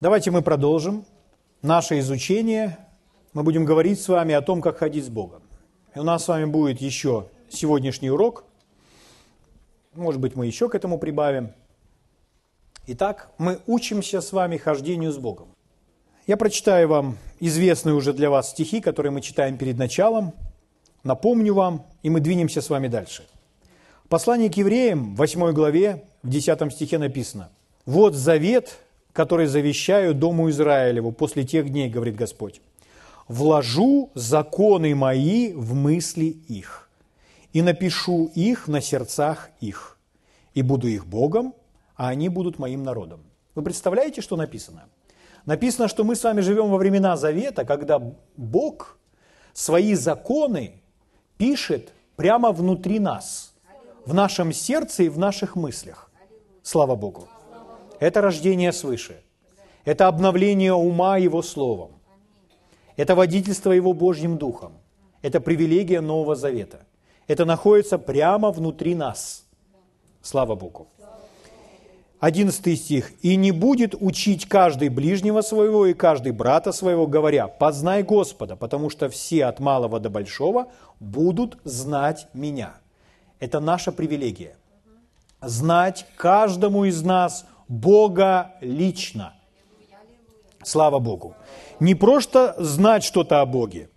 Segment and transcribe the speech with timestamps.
[0.00, 1.04] Давайте мы продолжим
[1.60, 2.78] наше изучение.
[3.32, 5.42] Мы будем говорить с вами о том, как ходить с Богом.
[5.92, 8.44] И у нас с вами будет еще сегодняшний урок.
[9.96, 11.52] Может быть, мы еще к этому прибавим.
[12.86, 15.48] Итак, мы учимся с вами хождению с Богом.
[16.28, 20.32] Я прочитаю вам известные уже для вас стихи, которые мы читаем перед началом.
[21.02, 23.26] Напомню вам, и мы двинемся с вами дальше.
[24.08, 27.50] Послание к евреям, в 8 главе, в 10 стихе написано.
[27.84, 28.78] «Вот завет,
[29.18, 32.60] который завещаю Дому Израилеву после тех дней, говорит Господь.
[33.26, 36.88] Вложу законы мои в мысли их,
[37.52, 39.98] и напишу их на сердцах их,
[40.54, 41.52] и буду их Богом,
[41.96, 43.18] а они будут моим народом.
[43.56, 44.84] Вы представляете, что написано?
[45.46, 48.00] Написано, что мы с вами живем во времена Завета, когда
[48.36, 48.98] Бог
[49.52, 50.80] свои законы
[51.38, 53.52] пишет прямо внутри нас,
[54.06, 56.08] в нашем сердце и в наших мыслях.
[56.62, 57.28] Слава Богу.
[58.00, 59.20] Это рождение свыше.
[59.84, 61.92] Это обновление ума Его Словом.
[62.96, 64.72] Это водительство Его Божьим Духом.
[65.22, 66.80] Это привилегия Нового Завета.
[67.26, 69.44] Это находится прямо внутри нас.
[70.22, 70.88] Слава Богу.
[72.20, 73.12] Одиннадцатый стих.
[73.22, 78.90] «И не будет учить каждый ближнего своего и каждый брата своего, говоря, познай Господа, потому
[78.90, 80.66] что все от малого до большого
[80.98, 82.74] будут знать меня».
[83.38, 84.56] Это наша привилегия.
[85.40, 89.34] Знать каждому из нас Бога лично.
[90.62, 91.36] Слава Богу.
[91.80, 93.90] Не просто знать что-то о Боге,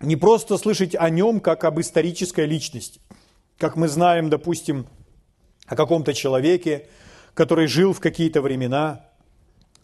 [0.00, 3.00] не просто слышать о нем как об исторической личности,
[3.58, 4.86] как мы знаем, допустим,
[5.66, 6.86] о каком-то человеке,
[7.34, 9.06] который жил в какие-то времена,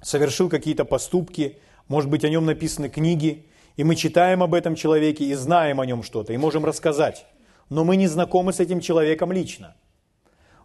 [0.03, 5.25] совершил какие-то поступки, может быть, о нем написаны книги, и мы читаем об этом человеке
[5.25, 7.27] и знаем о нем что-то, и можем рассказать.
[7.71, 9.77] Но мы не знакомы с этим человеком лично.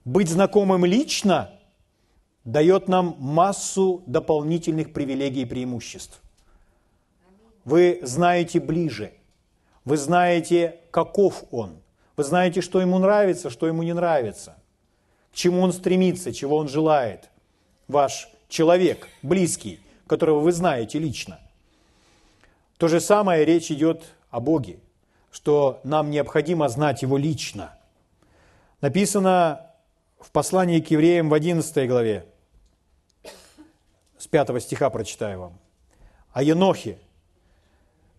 [0.03, 1.51] Быть знакомым лично
[2.45, 6.21] дает нам массу дополнительных привилегий и преимуществ.
[7.65, 9.13] Вы знаете ближе,
[9.85, 11.77] вы знаете, каков он,
[12.17, 14.57] вы знаете, что ему нравится, что ему не нравится,
[15.31, 17.29] к чему он стремится, чего он желает.
[17.87, 21.39] Ваш человек, близкий, которого вы знаете лично.
[22.77, 24.79] То же самое речь идет о Боге,
[25.31, 27.77] что нам необходимо знать Его лично.
[28.81, 29.67] Написано
[30.19, 32.25] в послании к евреям в 11 главе,
[34.23, 35.59] с 5 стиха прочитаю вам.
[36.31, 36.97] О Енохе.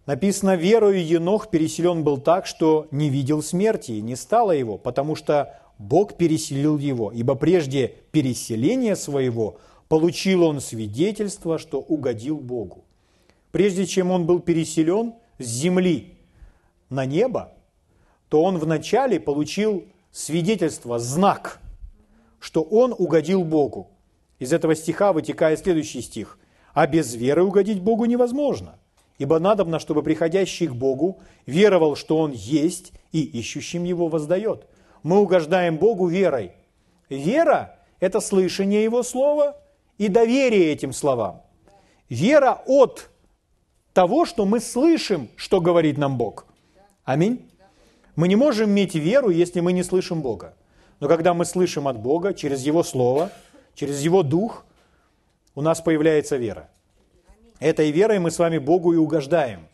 [0.05, 5.17] Написано, верою Енох переселен был так, что не видел смерти, и не стало его, потому
[5.17, 9.57] что Бог переселил его, ибо прежде переселения своего
[9.89, 12.85] получил он свидетельство, что угодил Богу.
[13.51, 16.19] Прежде чем он был переселен с земли
[16.91, 17.55] на небо,
[18.29, 21.61] то он вначале получил свидетельство, знак,
[22.41, 23.89] что он угодил Богу.
[24.45, 26.39] Из этого стиха вытекает следующий стих.
[26.75, 28.79] «А без веры угодить Богу невозможно,
[29.17, 34.67] ибо надобно, чтобы приходящий к Богу веровал, что Он есть, и ищущим Его воздает».
[35.03, 36.53] Мы угождаем Богу верой.
[37.09, 39.57] Вера– это слышание Его слова
[39.97, 41.41] и доверие этим словам.
[42.11, 43.09] Вера от
[43.95, 46.45] того, что мы слышим, что говорит нам Бог.
[47.05, 47.51] Аминь.
[48.15, 50.55] Мы не можем иметь веру, если мы не слышим Бога.
[51.01, 53.33] Но когда мы слышим от Бога через Его Слово–
[53.75, 54.65] через Его Дух
[55.55, 56.69] у нас появляется вера.
[57.61, 59.69] Этой верой мы с вами Богу и угождаем.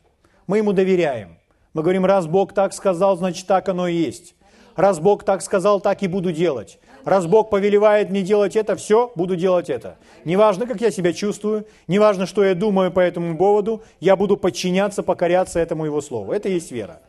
[0.46, 1.38] Мы Ему доверяем.
[1.72, 4.34] Мы говорим, раз Бог так сказал, значит так оно и есть.
[4.76, 6.78] Раз Бог так сказал, так и буду делать.
[7.04, 9.96] Раз Бог повелевает мне делать это, все, буду делать это.
[10.24, 15.02] Неважно, как я себя чувствую, неважно, что я думаю по этому поводу, я буду подчиняться,
[15.02, 16.32] покоряться этому Его Слову.
[16.32, 17.00] Это и есть вера.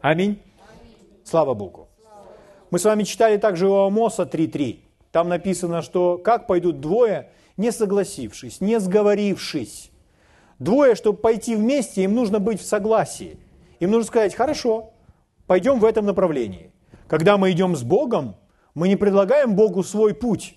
[0.00, 0.40] Аминь.
[1.24, 1.88] Слава Богу.
[2.70, 4.87] Мы с вами читали также у Амоса 3.3.
[5.12, 9.90] Там написано, что как пойдут двое, не согласившись, не сговорившись.
[10.58, 13.38] Двое, чтобы пойти вместе, им нужно быть в согласии.
[13.80, 14.92] Им нужно сказать, хорошо,
[15.46, 16.72] пойдем в этом направлении.
[17.06, 18.36] Когда мы идем с Богом,
[18.74, 20.56] мы не предлагаем Богу свой путь.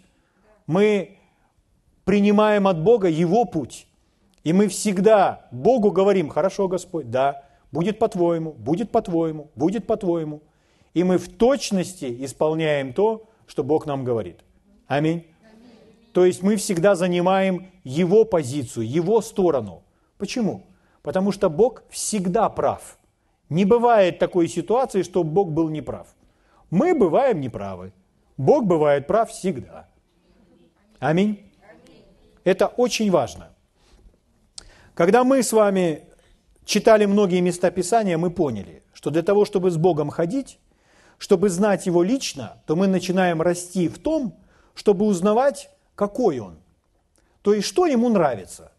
[0.68, 1.18] Мы
[2.04, 3.88] принимаем от Бога Его путь.
[4.44, 10.42] И мы всегда Богу говорим, хорошо, Господь, да, будет по-твоему, будет по-твоему, будет по-твоему.
[10.94, 14.40] И мы в точности исполняем то, что Бог нам говорит.
[14.88, 15.28] Аминь.
[16.14, 19.84] То есть мы всегда занимаем Его позицию, Его сторону.
[20.18, 20.64] Почему?
[21.02, 22.98] Потому что Бог всегда прав.
[23.50, 26.08] Не бывает такой ситуации, что Бог был неправ.
[26.70, 27.92] Мы бываем неправы.
[28.38, 29.90] Бог бывает прав всегда.
[31.00, 31.52] Аминь.
[32.46, 33.50] Это очень важно.
[34.94, 36.04] Когда мы с вами
[36.64, 40.58] читали многие места Писания, мы поняли, что для того, чтобы с Богом ходить,
[41.22, 44.36] чтобы знать его лично, то мы начинаем расти в том,
[44.74, 46.58] чтобы узнавать, какой он.
[47.44, 48.72] то есть что ему нравится.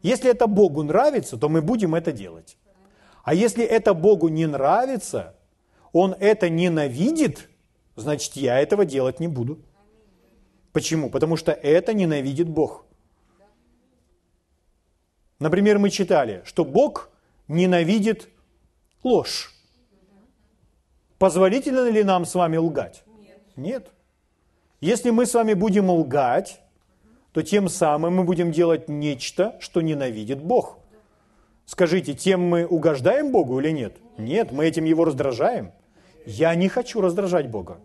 [0.00, 2.56] Если это Богу нравится, то мы будем это делать.
[3.24, 5.34] А если это Богу не нравится,
[5.92, 7.50] Он это ненавидит,
[7.94, 9.58] значит, я этого делать не буду.
[10.72, 11.10] Почему?
[11.10, 12.86] Потому что это ненавидит Бог.
[15.38, 17.10] Например, мы читали, что Бог
[17.48, 18.30] ненавидит
[19.04, 19.52] ложь.
[21.22, 23.04] Позволительно ли нам с вами лгать?
[23.54, 23.92] Нет.
[24.80, 26.60] Если мы с вами будем лгать,
[27.30, 30.80] то тем самым мы будем делать нечто, что ненавидит Бог.
[31.64, 33.98] Скажите, тем мы угождаем Богу или нет?
[34.18, 35.70] Нет, мы этим его раздражаем.
[36.26, 37.78] Я не хочу раздражать Бога.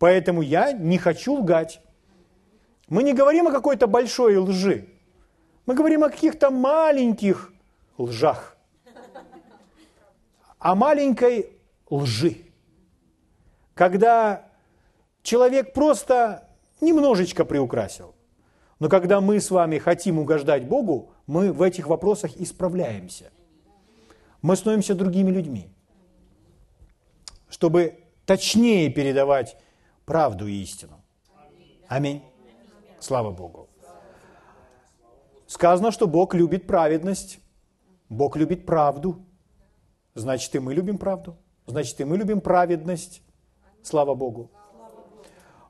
[0.00, 1.80] Поэтому я не хочу лгать.
[2.88, 4.88] Мы не говорим о какой-то большой лжи.
[5.64, 7.52] Мы говорим о каких-то маленьких
[7.98, 8.56] лжах.
[10.58, 11.51] О маленькой
[11.92, 12.36] лжи.
[13.74, 14.46] Когда
[15.22, 16.48] человек просто
[16.80, 18.14] немножечко приукрасил.
[18.78, 23.30] Но когда мы с вами хотим угождать Богу, мы в этих вопросах исправляемся.
[24.40, 25.68] Мы становимся другими людьми,
[27.48, 29.56] чтобы точнее передавать
[30.04, 31.00] правду и истину.
[31.86, 32.22] Аминь.
[32.98, 33.68] Слава Богу.
[35.46, 37.38] Сказано, что Бог любит праведность,
[38.08, 39.24] Бог любит правду.
[40.14, 41.36] Значит, и мы любим правду.
[41.66, 43.22] Значит, и мы любим праведность.
[43.82, 44.50] Слава Богу.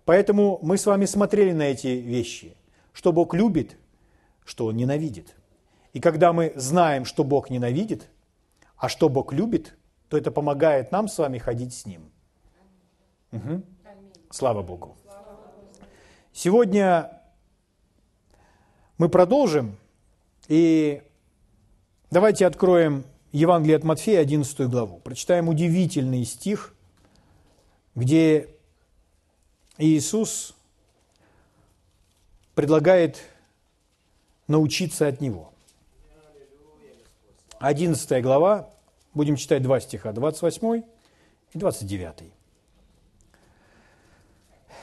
[0.05, 2.56] Поэтому мы с вами смотрели на эти вещи–
[2.93, 3.77] что Бог любит,
[4.44, 5.35] что Он ненавидит.
[5.93, 8.09] И когда мы знаем, что Бог ненавидит,
[8.77, 9.77] а что Бог любит,
[10.09, 12.11] то это помогает нам с вами ходить с Ним.
[13.33, 13.62] Угу.
[14.31, 14.97] Слава Богу.
[16.33, 17.21] Сегодня
[18.99, 19.79] мы продолжим,
[20.49, 21.03] и
[22.11, 24.99] давайте откроем Евангелие от Матфея, 11 главу.
[24.99, 26.75] Прочитаем удивительный стих,
[27.94, 28.50] где
[29.79, 30.55] Иисус
[32.55, 33.23] предлагает
[34.49, 35.52] научиться от него.
[37.58, 38.69] 11 глава,
[39.14, 40.82] будем читать два стиха, 28
[41.55, 42.32] и 29.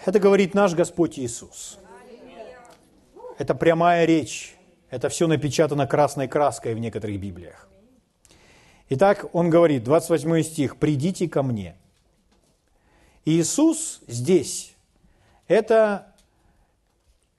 [0.05, 1.77] Это говорит наш Господь Иисус.
[3.37, 4.55] Это прямая речь.
[4.89, 7.68] Это все напечатано красной краской в некоторых Библиях.
[8.89, 11.75] Итак, он говорит, 28 стих, «Придите ко мне».
[13.23, 14.73] Иисус здесь–
[15.47, 16.07] это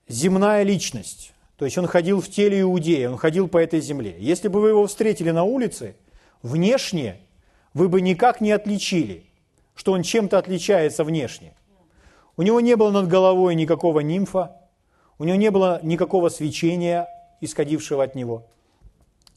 [0.07, 1.33] земная личность.
[1.57, 4.15] То есть он ходил в теле Иудея, он ходил по этой земле.
[4.17, 5.95] Если бы вы его встретили на улице,
[6.41, 7.19] внешне
[7.73, 9.25] вы бы никак не отличили,
[9.75, 11.53] что он чем-то отличается внешне.
[12.37, 14.55] У него не было над головой никакого нимфа,
[15.19, 17.07] у него не было никакого свечения,
[17.41, 18.45] исходившего от него.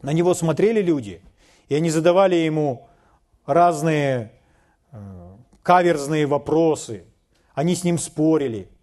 [0.01, 1.21] На него смотрели люди,
[1.69, 2.89] и они задавали ему
[3.47, 4.33] разные
[4.93, 4.97] э,
[5.63, 7.05] каверзные вопросы,
[7.55, 8.69] они с ним спорили–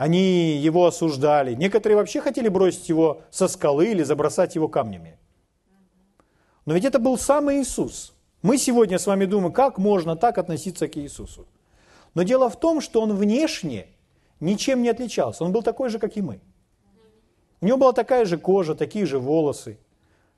[0.00, 1.54] они его осуждали.
[1.54, 5.18] Некоторые вообще хотели бросить его со скалы или забросать его камнями.
[6.64, 8.14] Но ведь это был сам Иисус.
[8.40, 11.46] Мы сегодня с вами думаем, как можно так относиться к Иисусу.
[12.14, 13.88] Но дело в том, что он внешне
[14.40, 15.44] ничем не отличался.
[15.44, 16.40] Он был такой же, как и мы.
[17.60, 19.78] У него была такая же кожа, такие же волосы.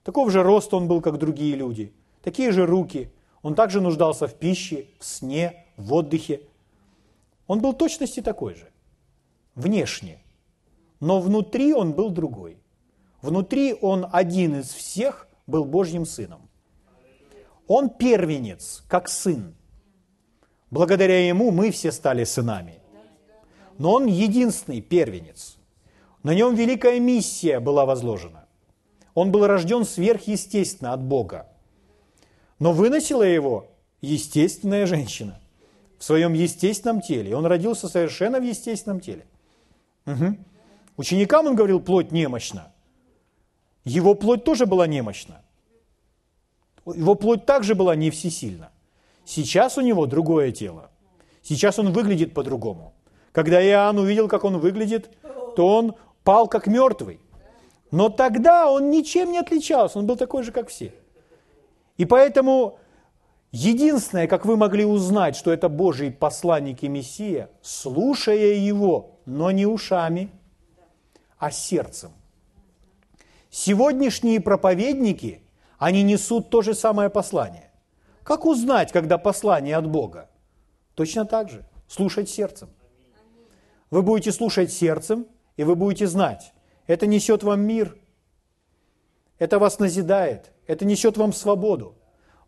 [0.04, 1.92] Такого же роста он был, как другие люди.
[2.22, 3.10] Такие же руки.
[3.42, 6.42] Он также нуждался в пище, в сне, в отдыхе.
[7.46, 8.72] Он был точности такой же
[9.54, 10.18] внешне,
[11.00, 12.58] но внутри он был другой.
[13.20, 16.48] Внутри он один из всех был Божьим сыном.
[17.68, 19.54] Он первенец, как сын.
[20.70, 22.80] Благодаря ему мы все стали сынами.
[23.78, 25.56] Но он единственный первенец.
[26.22, 28.41] На нем великая миссия была возложена.
[29.14, 31.46] Он был рожден сверхъестественно от Бога.
[32.58, 33.66] Но выносила его
[34.00, 35.38] естественная женщина
[35.98, 37.36] в своем естественном теле.
[37.36, 39.26] Он родился совершенно в естественном теле.
[40.06, 40.36] Угу.
[40.96, 42.72] Ученикам он говорил, плоть немощна.
[43.84, 45.42] Его плоть тоже была немощна.
[46.86, 48.70] Его плоть также была не всесильна.
[49.24, 50.90] Сейчас у него другое тело.
[51.42, 52.92] Сейчас он выглядит по-другому.
[53.32, 55.10] Когда Иоанн увидел, как он выглядит,
[55.56, 57.20] то он пал как мертвый.
[57.92, 60.94] Но тогда он ничем не отличался, он был такой же, как все.
[61.98, 62.78] И поэтому
[63.52, 69.66] единственное, как вы могли узнать, что это Божий посланник и Мессия, слушая его, но не
[69.66, 70.30] ушами,
[71.38, 72.12] а сердцем.
[73.50, 75.42] Сегодняшние проповедники,
[75.78, 77.70] они несут то же самое послание.
[78.22, 80.30] Как узнать, когда послание от Бога?
[80.94, 81.62] Точно так же.
[81.88, 82.70] Слушать сердцем.
[83.90, 85.26] Вы будете слушать сердцем,
[85.58, 86.54] и вы будете знать,
[86.86, 87.96] это несет вам мир,
[89.38, 91.96] это вас назидает, это несет вам свободу.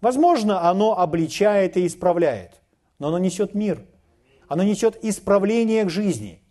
[0.01, 2.53] Возможно, оно обличает и исправляет,
[2.99, 3.85] но оно несет мир,
[4.49, 6.41] оно несет исправление к жизни–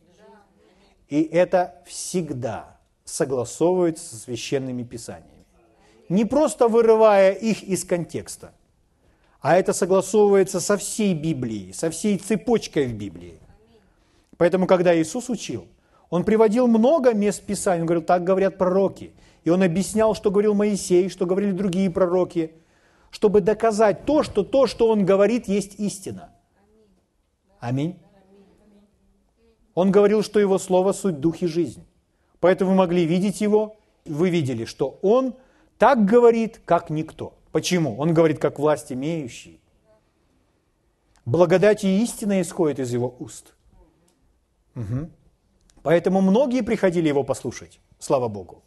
[1.13, 5.45] и это всегда согласовывается со священными писаниями.
[6.09, 8.51] Не просто вырывая их из контекста,
[9.39, 13.39] а это согласовывается со всей Библией, со всей цепочкой в Библии.
[14.37, 15.67] Поэтому, когда Иисус учил,
[16.13, 19.13] Он приводил много мест Писания, Он говорил, так говорят пророки.
[19.43, 22.53] И Он объяснял, что говорил Моисей, что говорили другие пророки,
[23.09, 26.29] чтобы доказать то, что то, что Он говорит, есть истина.
[27.59, 27.97] Аминь.
[29.73, 31.83] Он говорил, что Его Слово– суть дух и жизнь.
[32.39, 35.33] Поэтому вы могли видеть Его, вы видели, что Он
[35.79, 37.33] так говорит, как никто.
[37.51, 37.97] Почему?
[37.97, 39.59] Он говорит, как власть имеющий.
[41.25, 43.55] Благодать и истина исходит из Его уст.
[44.75, 45.09] Угу.
[45.83, 48.63] Поэтому многие приходили Его послушать, слава Богу.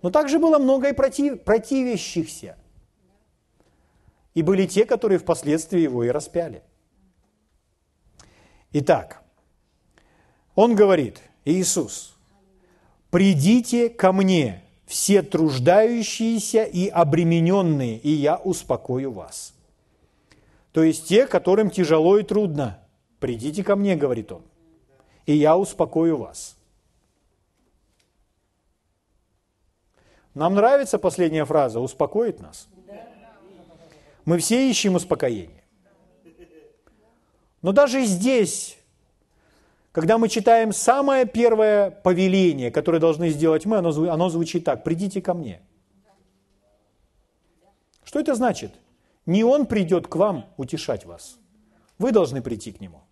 [0.00, 2.56] Но также было много и против, противящихся.
[4.34, 6.62] И были те, которые впоследствии Его и распяли.
[8.72, 9.22] Итак,
[10.54, 12.16] Он говорит, Иисус,
[13.10, 19.52] «Придите ко мне, все труждающиеся и обремененные, и я успокою вас».
[20.72, 22.78] То есть те, которым тяжело и трудно,
[23.20, 24.42] придите ко мне, говорит он,
[25.26, 26.56] и я успокою вас.
[30.34, 32.68] Нам нравится последняя фраза «успокоит нас».
[34.24, 35.64] Мы все ищем успокоение.
[37.60, 38.78] Но даже здесь,
[39.92, 45.20] когда мы читаем самое первое повеление, которое должны сделать мы, оно, оно звучит так «придите
[45.20, 45.60] ко мне».
[48.04, 48.72] Что это значит?
[49.26, 51.38] Не Он придет к вам утешать вас.
[51.98, 53.02] Вы должны прийти к Нему.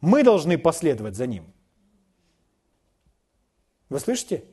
[0.00, 1.44] Мы должны последовать за Ним.
[3.88, 4.44] Вы слышите?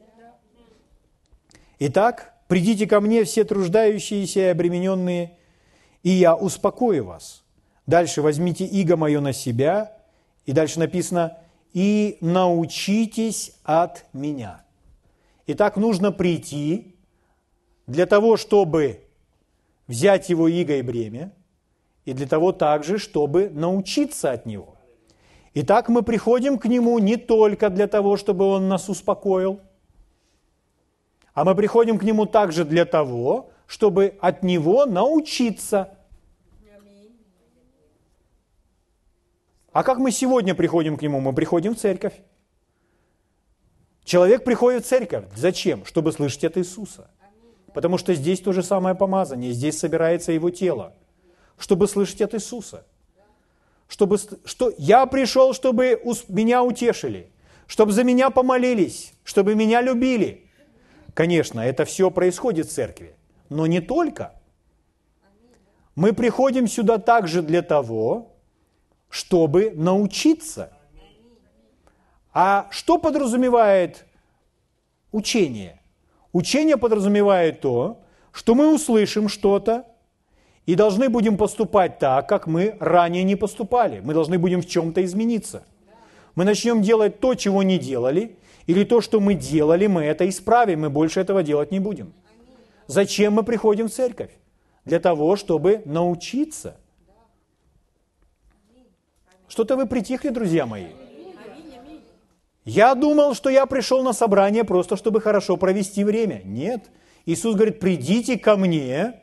[1.80, 5.38] Итак, придите ко мне все труждающиеся и обремененные,
[6.04, 7.44] и я успокою вас.
[7.86, 9.98] Дальше возьмите иго мое на себя,
[10.46, 11.38] и дальше написано,
[11.74, 14.64] и научитесь от меня.
[15.48, 16.96] Итак, нужно прийти
[17.86, 19.02] для того, чтобы
[19.88, 21.32] взять его иго и бремя,
[22.06, 24.75] и для того также, чтобы научиться от него.
[25.58, 29.62] Итак, мы приходим к нему не только для того, чтобы он нас успокоил,
[31.34, 35.98] а мы приходим к нему также для того, чтобы от него научиться.
[39.72, 41.22] А как мы сегодня приходим к нему?
[41.22, 42.14] Мы приходим в церковь.
[44.04, 45.26] Человек приходит в церковь.
[45.36, 45.86] Зачем?
[45.86, 47.10] Чтобы слышать от Иисуса.
[47.74, 50.94] Потому что здесь то же самое помазание, здесь собирается его тело.
[51.58, 52.86] Чтобы слышать от Иисуса.
[53.88, 57.32] Чтобы, что я пришел, чтобы меня утешили,
[57.68, 60.42] чтобы за меня помолились, чтобы меня любили–
[61.16, 63.16] Конечно, это все происходит в церкви,
[63.48, 64.34] но не только.
[65.96, 68.36] Мы приходим сюда также для того,
[69.10, 70.74] чтобы научиться.
[72.34, 74.06] А что подразумевает
[75.14, 75.82] учение?
[76.34, 79.86] Учение подразумевает то, что мы услышим что-то
[80.66, 84.02] и должны будем поступать так, как мы ранее не поступали.
[84.04, 85.64] Мы должны будем в чем-то измениться.
[86.34, 90.82] Мы начнем делать то, чего не делали, или то, что мы делали, мы это исправим,
[90.82, 92.14] мы больше этого делать не будем.
[92.88, 94.32] Зачем мы приходим в церковь?
[94.86, 96.78] Для того, чтобы научиться.
[99.48, 100.88] Что-то вы притихли, друзья мои.
[102.66, 106.42] Я думал, что я пришел на собрание просто, чтобы хорошо провести время.
[106.44, 106.90] Нет.
[107.28, 109.22] Иисус говорит, придите ко мне.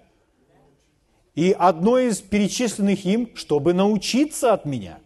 [1.34, 4.98] И одно из перечисленных им, чтобы научиться от меня.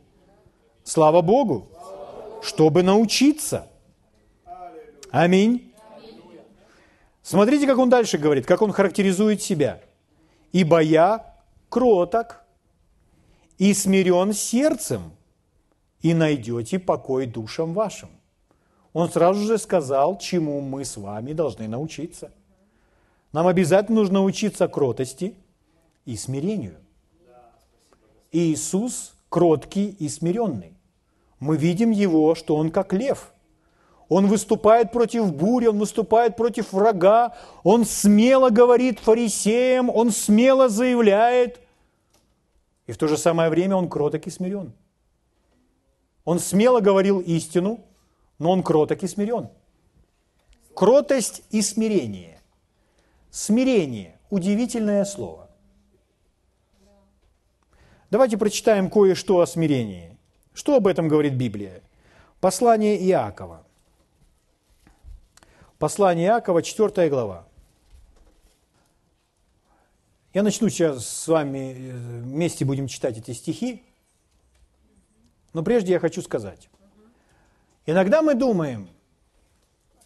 [0.83, 1.69] Слава Богу.
[2.43, 3.69] Чтобы научиться.
[5.11, 5.73] Аминь.
[7.23, 9.81] Смотрите, как он дальше говорит, как он характеризует себя.
[10.53, 11.35] «Ибо я
[11.69, 12.45] кроток
[13.59, 15.13] и смирен сердцем,
[16.03, 18.11] и найдете покой душам вашим».
[18.93, 22.31] Он сразу же сказал, чему мы с вами должны научиться.
[23.33, 25.35] Нам обязательно нужно учиться кротости
[26.07, 26.77] и смирению.
[28.33, 30.73] Иисус кроткий и смиренный.
[31.39, 33.33] Мы видим Его, что Он как лев–
[34.09, 41.61] он выступает против бури, он выступает против врага, он смело говорит фарисеям, он смело заявляет.
[42.87, 44.73] И в то же самое время он кроток и смирен.
[46.25, 47.81] Он смело говорил истину,
[48.39, 49.49] но он кроток и смирен.
[50.75, 52.41] Кротость и смирение.
[53.31, 55.46] Смирение– удивительное слово.
[58.11, 60.17] Давайте прочитаем кое-что о смирении.
[60.55, 61.83] Что об этом говорит Библия?
[62.41, 63.67] Послание Иакова.
[65.79, 67.47] Послание Иакова, 4 глава.
[70.33, 73.83] Я начну сейчас с вами, э, вместе будем читать эти стихи,
[75.53, 76.69] но прежде я хочу сказать.
[77.87, 78.89] Иногда мы думаем,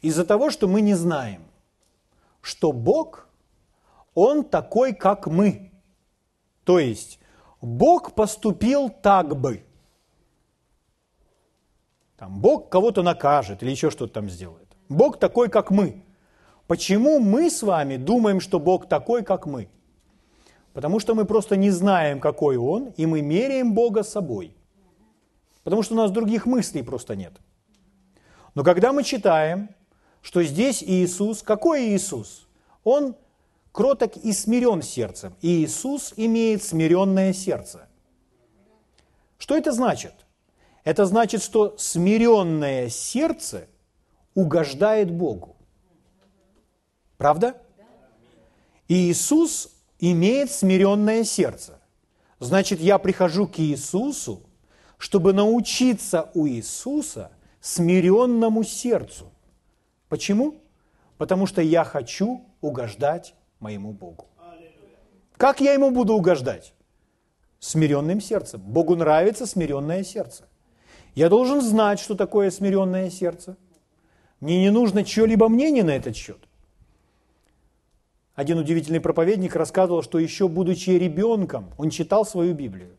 [0.01, 1.43] из-за того, что мы не знаем,
[2.41, 3.29] что Бог,
[4.15, 5.71] Он такой, как мы.
[6.65, 7.20] То есть,
[7.61, 9.65] Бог поступил так бы.
[12.17, 14.69] Там, Бог кого-то накажет или еще что-то там сделает.
[14.89, 16.03] Бог такой, как мы.
[16.67, 19.69] Почему мы с вами думаем, что Бог такой, как мы?
[20.73, 24.55] Потому что мы просто не знаем, какой Он, и мы меряем Бога собой.
[25.65, 27.33] Потому что у нас других мыслей просто нет.
[28.55, 29.71] Но когда мы читаем,
[30.23, 32.47] что здесь Иисус, какой Иисус?
[32.85, 33.17] Он
[33.73, 35.35] кроток и смирен сердцем.
[35.41, 37.89] И Иисус имеет смиренное сердце.
[39.39, 40.15] Что это значит?
[40.85, 43.69] Это значит, что смиренное сердце
[44.35, 45.57] угождает Богу.
[47.17, 47.61] Правда?
[48.89, 51.79] И Иисус имеет смиренное сердце.
[52.39, 54.43] Значит, я прихожу к Иисусу,
[54.97, 59.31] чтобы научиться у Иисуса смиренному сердцу.
[60.09, 60.57] Почему?
[61.19, 64.27] Потому что я хочу угождать моему Богу.
[65.37, 66.75] Как я ему буду угождать?
[67.61, 68.61] Смиренным сердцем.
[68.61, 70.49] Богу нравится смиренное сердце.
[71.15, 73.57] Я должен знать, что такое смиренное сердце.
[74.41, 76.39] Мне не нужно чье-либо мнение на этот счет.
[78.35, 82.97] Один удивительный проповедник рассказывал, что еще будучи ребенком, он читал свою Библию.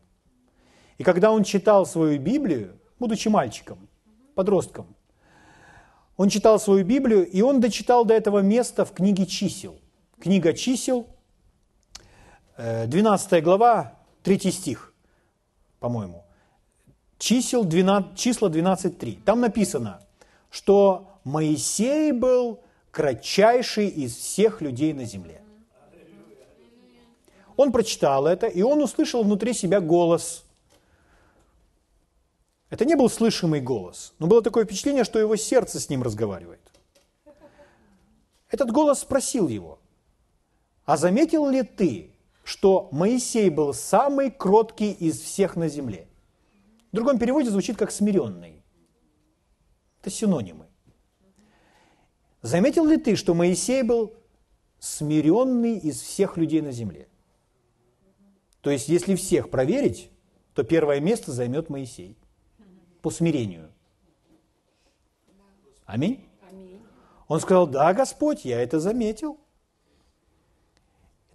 [0.98, 3.88] И когда он читал свою Библию, будучи мальчиком,
[4.36, 4.86] подростком,
[6.16, 9.80] он читал свою Библию, и он дочитал до этого места в книге чисел.
[10.22, 11.08] Книга чисел,
[12.56, 14.94] 12 э, глава, 3 стих,
[15.80, 16.24] по-моему.
[17.18, 19.20] Чисел 12, числа 12.3.
[19.24, 20.00] Там написано,
[20.48, 22.60] что Моисей был
[22.92, 25.42] кратчайший из всех людей на земле.
[27.56, 30.44] Он прочитал это, и он услышал внутри себя голос.
[32.70, 36.60] Это не был слышимый голос, но было такое впечатление, что его сердце с ним разговаривает.
[38.50, 39.80] Этот голос спросил его,
[40.84, 42.10] а заметил ли ты,
[42.44, 46.08] что Моисей был самый кроткий из всех на земле?
[46.90, 48.62] В другом переводе звучит как смиренный.
[50.00, 50.66] Это синонимы.
[52.42, 54.14] Заметил ли ты, что Моисей был
[54.80, 57.08] смиренный из всех людей на земле?
[58.60, 60.10] То есть, если всех проверить,
[60.54, 62.16] то первое место займет Моисей
[63.00, 63.70] по смирению.
[65.86, 66.24] Аминь?
[67.28, 69.38] Он сказал, да, Господь, я это заметил.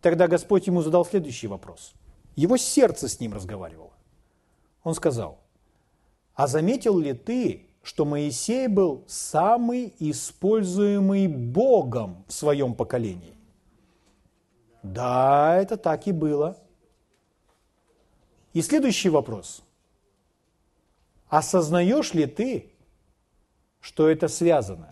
[0.07, 1.93] Тогда Господь ему задал следующий вопрос.
[2.37, 3.91] Его сердце с ним разговаривало.
[4.85, 5.41] Он сказал,
[6.33, 13.35] а заметил ли ты, что Моисей был самый используемый Богом в своем поколении.
[14.81, 16.55] Да, это так и было.
[18.53, 19.61] И следующий вопрос.
[21.27, 22.71] Осознаешь ли ты,
[23.81, 24.89] что это связано?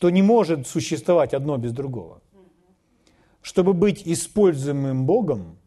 [0.00, 2.22] Что не может существовать одно без другого.
[3.42, 5.58] Чтобы быть используемым Богом,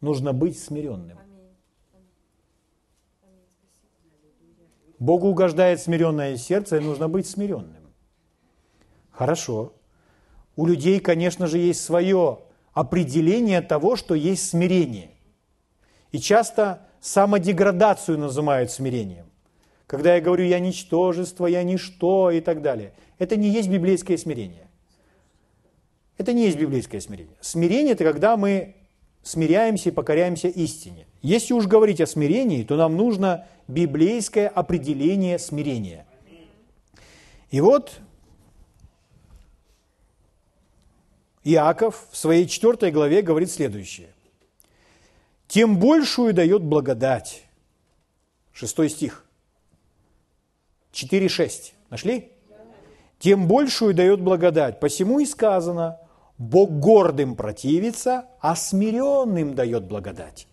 [0.00, 1.18] нужно быть смиренным.
[4.98, 7.92] Богу угождает смиренное сердце, и нужно быть смиренным.
[9.10, 9.74] Хорошо.
[10.56, 12.38] У людей, конечно же, есть свое
[12.72, 15.10] определение того, что есть смирение.
[16.10, 19.26] И часто самодеградацию называют смирением.
[19.86, 22.94] Когда я говорю «я ничтожество», «я ничто» и так далее.
[23.18, 24.68] Это не есть библейское смирение.
[26.16, 27.36] Это не есть библейское смирение.
[27.40, 28.76] Смирение– это когда мы
[29.22, 31.06] смиряемся и покоряемся истине.
[31.22, 36.06] Если уж говорить о смирении, то нам нужно библейское определение смирения.
[37.50, 38.00] И вот
[41.44, 44.08] Иаков в своей четвертой главе говорит следующее.
[45.46, 47.44] «Тем большую дает благодать».
[48.52, 49.24] Шестой стих.
[50.92, 51.72] 4.6.
[51.90, 52.32] Нашли?
[53.18, 54.80] «Тем большую дает благодать.
[54.80, 55.98] Посему и сказано,
[56.38, 60.46] Бог гордым противится, а смиренным дает благодать.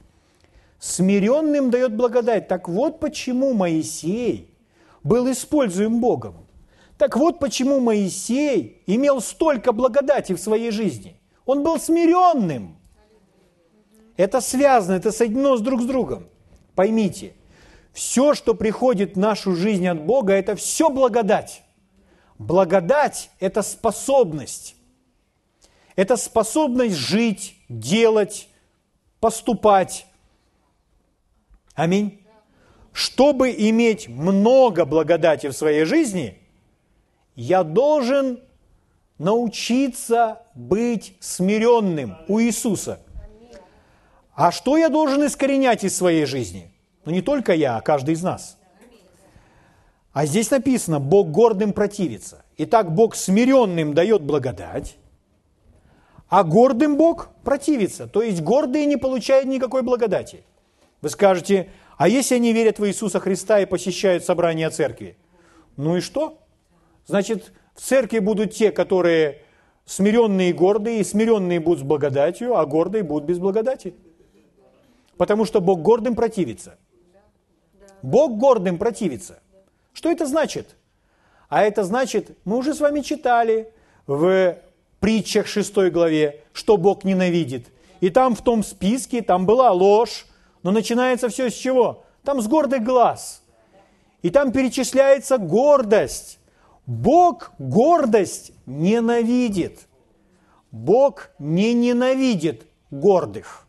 [0.80, 2.48] Смиренным дает благодать.
[2.48, 4.50] Так вот почему Моисей
[5.04, 6.48] был используем Богом.
[6.98, 11.20] Так вот почему Моисей имел столько благодати в своей жизни.
[11.46, 12.78] Он был смиренным.
[14.18, 16.28] Это связано, это соединено с друг с другом.
[16.74, 17.34] Поймите,
[17.94, 21.64] все, что приходит в нашу жизнь от Бога, это все благодать.
[22.38, 24.76] Благодать– это способность
[25.96, 28.50] это способность жить, делать,
[29.20, 30.06] поступать.
[31.74, 32.22] Аминь.
[32.92, 36.38] Чтобы иметь много благодати в своей жизни,
[37.36, 38.42] я должен
[39.18, 43.00] научиться быть смиренным у Иисуса.
[44.34, 46.72] А что я должен искоренять из своей жизни?
[47.06, 48.58] Ну не только я, а каждый из нас.
[50.16, 52.46] А здесь написано, Бог гордым противится.
[52.56, 54.96] Итак, Бог смиренным дает благодать,
[56.30, 58.08] а гордым Бог противится.
[58.08, 60.46] То есть гордые не получают никакой благодати.
[61.02, 65.18] Вы скажете, а если они верят в Иисуса Христа и посещают собрания церкви?
[65.76, 66.40] Ну и что?
[67.06, 69.42] Значит, в церкви будут те, которые
[69.84, 73.94] смиренные и гордые, и смиренные будут с благодатью, а гордые будут без благодати.
[75.18, 76.78] Потому что Бог гордым противится.
[78.02, 79.42] Бог гордым противится.
[79.96, 80.76] Что это значит?
[81.48, 83.72] А это значит, мы уже с вами читали
[84.06, 84.58] в
[85.00, 87.68] притчах 6 главе, что Бог ненавидит.
[88.02, 90.26] И там в том списке, там была ложь,
[90.64, 92.04] но начинается все с чего?
[92.24, 93.42] Там с гордых глаз.
[94.22, 96.40] И там перечисляется гордость.
[96.86, 99.88] Бог гордость ненавидит.
[100.72, 103.66] Бог не ненавидит гордых.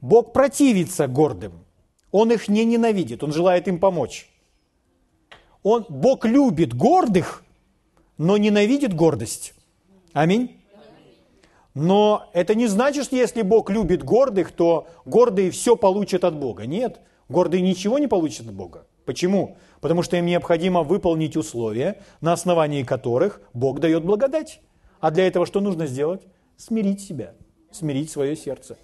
[0.00, 1.64] Бог противится гордым.
[2.12, 4.28] Он их не ненавидит, он желает им помочь.
[5.62, 7.44] Он, Бог любит гордых,
[8.16, 9.54] но ненавидит гордость.
[10.12, 10.60] Аминь.
[11.74, 16.66] Но это не значит, что если Бог любит гордых, то гордые все получат от Бога.
[16.66, 18.86] Нет, гордые ничего не получат от Бога.
[19.04, 19.56] Почему?
[19.80, 24.60] Потому что им необходимо выполнить условия, на основании которых Бог дает благодать.
[25.00, 26.22] А для этого что нужно сделать?
[26.56, 27.34] Смирить себя,
[27.70, 28.76] смирить свое сердце.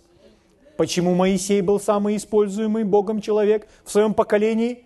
[0.76, 4.84] Почему Моисей был самый используемый Богом человек в своем поколении?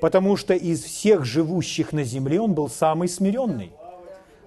[0.00, 3.72] Потому что из всех живущих на земле он был самый смиренный.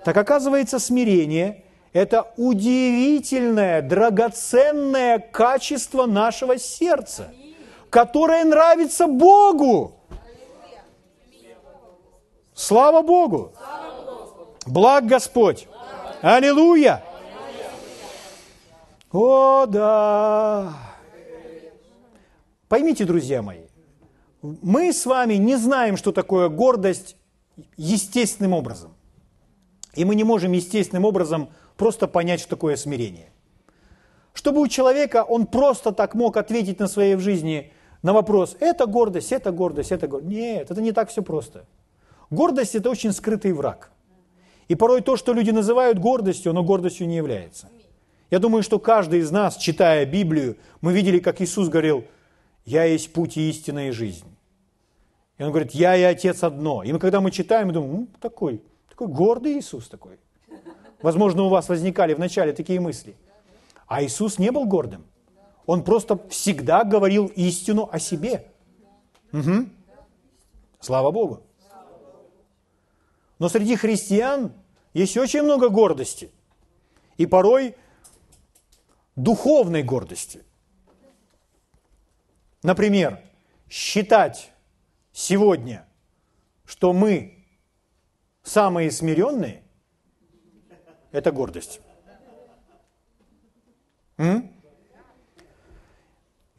[0.03, 7.31] Так оказывается, смирение– это удивительное, драгоценное качество нашего сердца,
[7.89, 9.95] которое нравится Богу.
[12.53, 13.53] Слава Богу!
[14.65, 15.67] Благ Господь!
[16.21, 17.03] Аллилуйя!
[19.11, 20.73] О, да!
[22.67, 23.61] Поймите, друзья мои,
[24.41, 27.15] мы с вами не знаем, что такое гордость
[27.77, 28.93] естественным образом.
[29.95, 33.31] И мы не можем естественным образом просто понять, что такое смирение.
[34.33, 38.85] Чтобы у человека он просто так мог ответить на своей в жизни на вопрос, это
[38.85, 40.31] гордость, это гордость, это гордость.
[40.31, 41.65] Нет, это не так все просто.
[42.29, 43.91] Гордость– это очень скрытый враг.
[44.67, 47.67] И порой то, что люди называют гордостью, оно гордостью не является.
[48.29, 52.05] Я думаю, что каждый из нас, читая Библию, мы видели, как Иисус говорил,
[52.65, 54.27] «Я есть путь и истина и жизнь».
[55.37, 56.83] И Он говорит, «Я и Отец одно».
[56.83, 60.19] И мы, когда мы читаем, мы думаем, ну, такой, такой гордый Иисус такой.
[61.01, 63.15] Возможно, у вас возникали вначале такие мысли.
[63.87, 65.05] А Иисус не был гордым.
[65.65, 68.51] Он просто всегда говорил истину о себе.
[69.31, 69.69] Угу.
[70.79, 71.43] Слава Богу.
[73.37, 74.51] Но среди христиан
[74.93, 76.31] есть очень много гордости.
[77.17, 77.75] И порой
[79.15, 80.43] духовной гордости.
[82.63, 83.21] Например,
[83.69, 84.51] считать
[85.11, 85.87] сегодня,
[86.65, 87.45] что мы
[88.43, 89.63] самые смиренные,
[91.11, 91.81] это гордость.
[94.17, 94.51] М?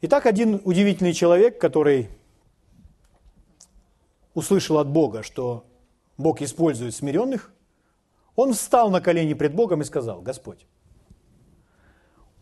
[0.01, 2.09] Итак, один удивительный человек, который
[4.33, 5.65] услышал от Бога, что
[6.17, 7.53] Бог использует смиренных,
[8.35, 10.65] он встал на колени пред Богом и сказал, Господь,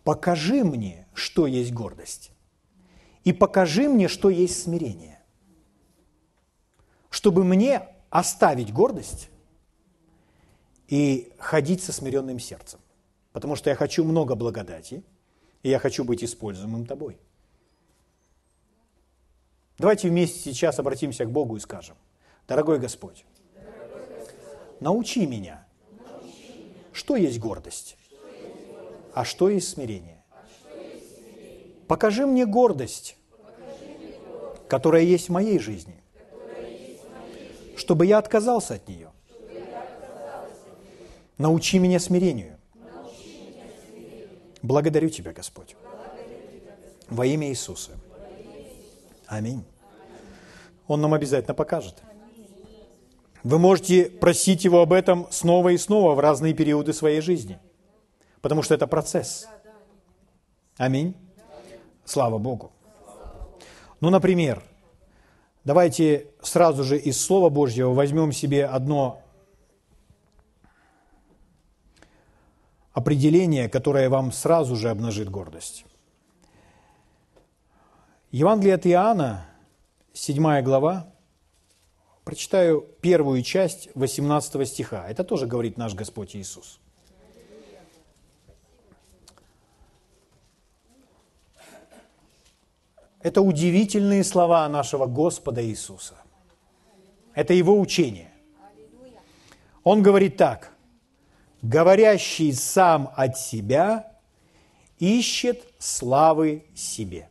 [0.04, 2.32] покажи мне, что есть гордость,
[3.23, 5.19] и покажи мне, что есть смирение,
[7.10, 9.29] чтобы мне оставить гордость
[10.88, 12.79] и ходить со смиренным сердцем,
[13.32, 15.03] потому что я хочу много благодати,
[15.63, 17.19] и я хочу быть используемым тобой.
[19.77, 21.95] Давайте вместе сейчас обратимся к Богу и скажем,
[22.47, 23.25] дорогой Господь,
[24.79, 25.65] научи меня,
[26.91, 27.97] что есть гордость,
[29.13, 30.18] а что есть смирение.
[31.89, 33.17] Покажи мне гордость,
[34.67, 36.04] которая есть в моей жизни,
[37.75, 39.10] чтобы я отказался от нее.
[41.39, 42.60] Научи меня смирению.
[44.62, 45.75] Благодарю Тебя, Господь.
[47.10, 47.93] Во имя Иисуса.
[49.25, 49.65] Аминь.
[50.88, 51.95] Он нам обязательно покажет.
[53.43, 57.58] Вы можете просить Его об этом снова и снова в разные периоды своей жизни,
[58.41, 59.47] потому что это процесс.
[60.78, 61.15] Аминь.
[62.10, 62.72] Слава Богу.
[64.02, 64.63] Ну, например,
[65.63, 69.22] давайте сразу же из Слова Божьего возьмем себе одно
[72.93, 75.86] определение, которое вам сразу же обнажит гордость.
[78.32, 79.45] Евангелие от Иоанна,
[80.13, 81.13] 7 глава,
[82.24, 85.08] Прочитаю первую часть 18 стиха.
[85.08, 86.80] Это тоже говорит наш Господь Иисус.
[93.21, 96.15] Это удивительные слова нашего Господа Иисуса.
[97.34, 98.32] Это его учение.
[99.84, 100.73] Он говорит так.
[101.62, 104.17] Говорящий сам от себя
[104.99, 107.29] ищет славы себе.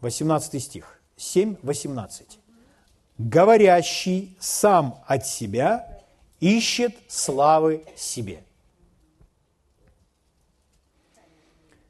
[0.00, 1.00] 18 стих.
[1.16, 2.38] 7, 18.
[3.16, 6.02] Говорящий сам от себя
[6.40, 8.44] ищет славы себе.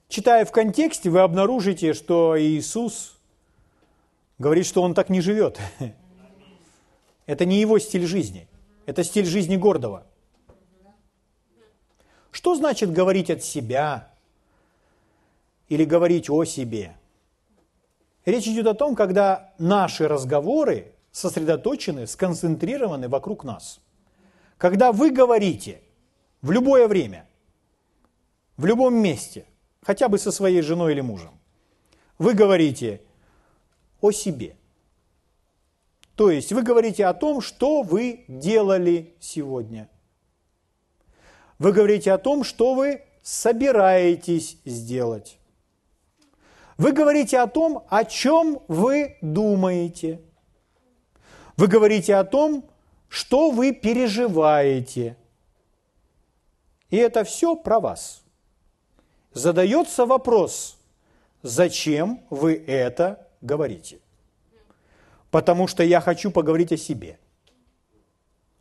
[0.09, 3.19] Читая в контексте, вы обнаружите, что Иисус
[4.39, 5.61] говорит, что Он так не живет.
[7.27, 8.49] Это не его стиль жизни.
[8.87, 10.07] Это стиль жизни гордого.
[12.31, 14.11] Что значит говорить от себя
[15.69, 16.97] или говорить о себе?
[18.25, 23.81] Речь идет о том, когда наши разговоры сосредоточены, сконцентрированы вокруг нас.
[24.57, 25.83] Когда вы говорите
[26.41, 27.27] в любое время,
[28.57, 29.45] в любом месте,
[29.83, 31.39] хотя бы со своей женой или мужем,
[32.19, 33.01] вы говорите
[34.01, 34.57] о себе.
[36.15, 39.89] То есть вы говорите о том, что вы делали сегодня.
[41.59, 45.39] Вы говорите о том, что вы собираетесь сделать.
[46.77, 50.21] Вы говорите о том, о чем вы думаете.
[51.57, 52.69] Вы говорите о том,
[53.09, 55.17] что вы переживаете.
[56.91, 58.23] И это все про вас.
[59.33, 60.79] Задается вопрос,
[61.43, 64.01] зачем вы это говорите?
[65.31, 67.19] Потому что я хочу поговорить о себе.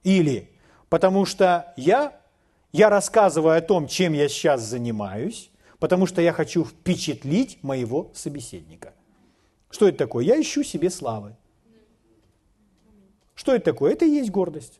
[0.03, 0.49] Или
[0.89, 2.19] потому что я,
[2.71, 5.49] я рассказываю о том, чем я сейчас занимаюсь,
[5.79, 8.93] потому что я хочу впечатлить моего собеседника.
[9.69, 10.25] Что это такое?
[10.25, 11.35] Я ищу себе славы.
[13.35, 13.93] Что это такое?
[13.93, 14.79] Это и есть гордость.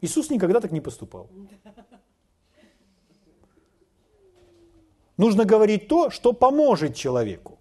[0.00, 1.28] Иисус никогда так не поступал.
[5.18, 7.58] Нужно говорить то, что поможет человеку.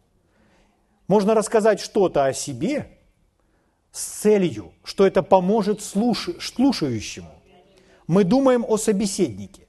[1.08, 2.88] Можно рассказать что-то о себе
[3.92, 7.32] с целью, что это поможет слушающему.
[8.06, 9.68] Мы думаем о собеседнике.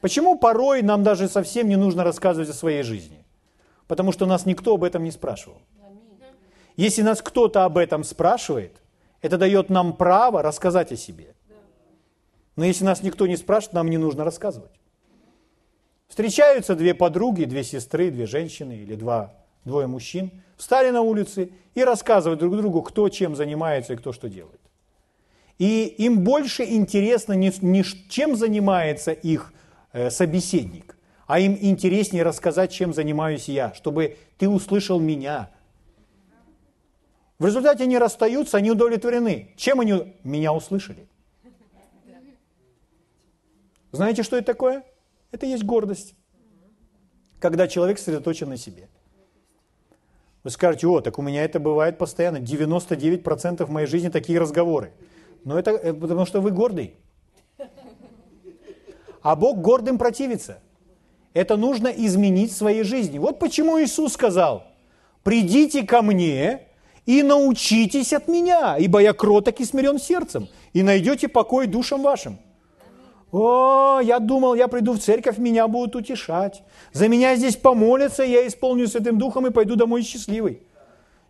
[0.00, 3.24] Почему порой нам даже совсем не нужно рассказывать о своей жизни?
[3.86, 5.60] Потому что нас никто об этом не спрашивал.
[6.76, 8.80] Если нас кто-то об этом спрашивает,
[9.20, 11.34] это дает нам право рассказать о себе.
[12.56, 14.72] Но если нас никто не спрашивает, нам не нужно рассказывать.
[16.14, 21.82] Встречаются две подруги, две сестры, две женщины или два, двое мужчин, встали на улице и
[21.82, 24.60] рассказывают друг другу, кто чем занимается и кто что делает.
[25.58, 29.52] И им больше интересно не, не чем занимается их
[29.92, 30.96] э, собеседник,
[31.26, 35.50] а им интереснее рассказать, чем занимаюсь я, чтобы ты услышал меня,
[37.40, 39.52] в результате они расстаются, они удовлетворены.
[39.56, 41.08] Чем они меня услышали?
[43.90, 44.84] Знаете, что это такое?
[45.34, 46.14] Это есть гордость.
[47.40, 48.88] Когда человек сосредоточен на себе.
[50.44, 52.36] Вы скажете, о, так у меня это бывает постоянно.
[52.36, 54.92] 99% в моей жизни такие разговоры.
[55.42, 56.94] Но это э, потому что вы гордый.
[59.22, 60.60] А Бог гордым противится.
[61.32, 63.18] Это нужно изменить в своей жизни.
[63.18, 64.62] Вот почему Иисус сказал,
[65.24, 66.68] придите ко мне,
[67.06, 72.38] и научитесь от меня, ибо я кроток и смирен сердцем, и найдете покой душам вашим.
[73.36, 76.62] О, я думал, я приду в церковь, меня будут утешать.
[76.92, 80.62] За меня здесь помолятся, я исполню Святым Духом и пойду домой счастливый.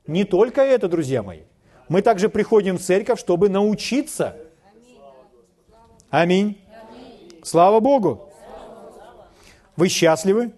[0.06, 1.44] Не только это, друзья мои.
[1.88, 4.36] Мы также приходим в церковь, чтобы научиться.
[6.10, 6.58] Аминь.
[7.42, 8.28] Слава Богу.
[9.74, 10.52] Вы счастливы?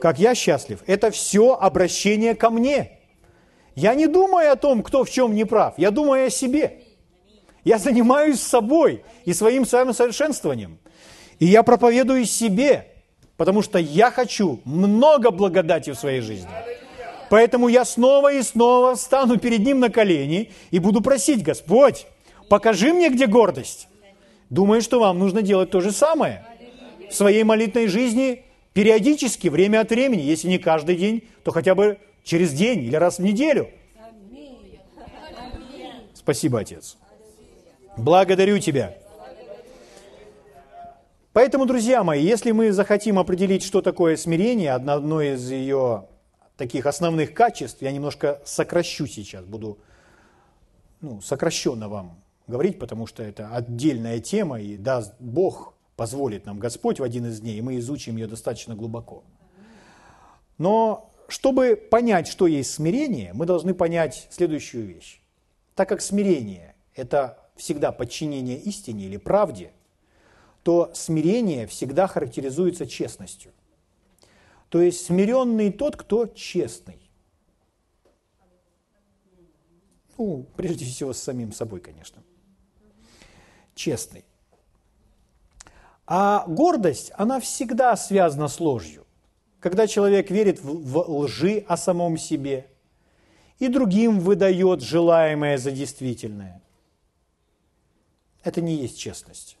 [0.00, 0.82] Как я счастлив.
[0.88, 2.98] Это все обращение ко мне.
[3.76, 5.74] Я не думаю о том, кто в чем не прав.
[5.76, 6.80] Я думаю о себе.
[7.64, 10.78] Я занимаюсь собой и своим самосовершенствованием.
[11.38, 12.86] И я проповедую себе,
[13.36, 16.48] потому что я хочу много благодати в своей жизни.
[17.30, 22.06] Поэтому я снова и снова встану перед Ним на колени и буду просить, Господь,
[22.48, 23.88] покажи мне, где гордость.
[24.50, 26.44] Думаю, что вам нужно делать то же самое.
[27.08, 31.98] В своей молитвенной жизни периодически, время от времени, если не каждый день, то хотя бы
[32.24, 33.70] через день или раз в неделю.
[36.14, 36.96] Спасибо, Отец.
[38.00, 38.96] Благодарю Тебя.
[41.34, 46.06] Поэтому, друзья мои, если мы захотим определить, что такое смирение, одно из ее
[46.56, 49.78] таких основных качеств, я немножко сокращу сейчас, буду
[51.02, 57.00] ну, сокращенно вам говорить, потому что это отдельная тема, и даст Бог, позволит нам Господь
[57.00, 59.24] в один из дней, и мы изучим ее достаточно глубоко.
[60.56, 65.20] Но чтобы понять, что есть смирение, мы должны понять следующую вещь.
[65.74, 69.70] Так как смирение– это всегда подчинение истине или правде,
[70.62, 73.52] то смирение всегда характеризуется честностью.
[74.70, 76.98] То есть смиренный тот, кто честный.
[80.16, 82.22] Ну, прежде всего, с самим собой, конечно.
[83.74, 84.24] Честный.
[86.06, 89.06] А гордость, она всегда связана с ложью.
[89.60, 92.66] Когда человек верит в, лжи о самом себе
[93.58, 96.62] и другим выдает желаемое за действительное,
[98.42, 99.58] это не есть честность.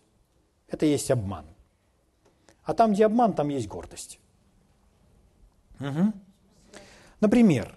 [0.68, 1.46] Это есть обман.
[2.64, 4.20] А там, где обман, там есть гордость.
[5.80, 6.12] Угу.
[7.20, 7.74] Например,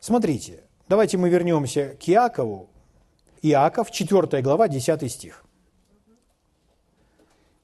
[0.00, 2.68] смотрите, давайте мы вернемся к Иакову.
[3.42, 5.44] Иаков, 4 глава, 10 стих.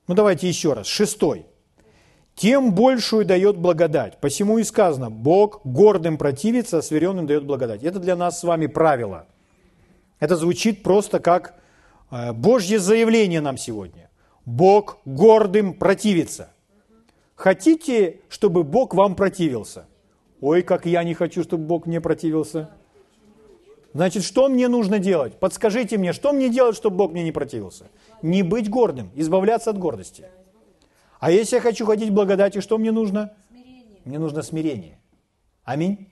[0.06, 1.18] Ну давайте еще раз, 6.
[2.34, 4.20] Тем большую дает благодать.
[4.20, 7.82] Посему и сказано, Бог гордым противится, а сверенным дает благодать.
[7.84, 9.26] Это для нас с вами правило.
[10.20, 11.54] Это звучит просто как
[12.32, 14.08] Божье заявление нам сегодня.
[14.46, 16.50] Бог гордым противится.
[17.34, 19.86] Хотите, чтобы Бог вам противился?
[20.40, 22.70] Ой, как я не хочу, чтобы Бог мне противился.
[23.94, 25.38] Значит, что мне нужно делать?
[25.38, 27.86] Подскажите мне, что мне делать, чтобы Бог мне не противился?
[28.22, 30.26] Не быть гордым, избавляться от гордости.
[31.18, 33.34] А если я хочу ходить в благодати, что мне нужно?
[33.48, 34.00] Смирение.
[34.04, 35.00] Мне нужно смирение.
[35.64, 36.08] Аминь.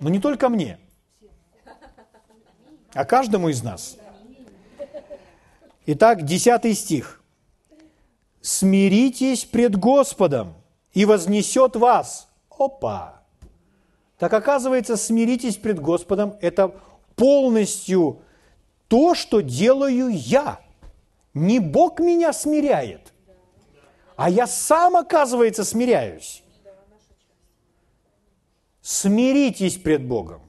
[0.00, 0.78] Но не только мне,
[2.92, 3.96] а каждому из нас.
[5.86, 7.22] Итак, 10 стих.
[8.40, 10.54] «Смиритесь пред Господом,
[10.92, 12.28] и вознесет вас».
[12.56, 13.22] Опа!
[14.18, 16.74] Так оказывается, смиритесь пред Господом– это
[17.16, 18.22] полностью
[18.88, 20.60] то, что делаю я.
[21.32, 23.12] Не Бог меня смиряет,
[24.14, 26.44] а я сам, оказывается, смиряюсь.
[28.80, 30.42] Смиритесь пред Богом.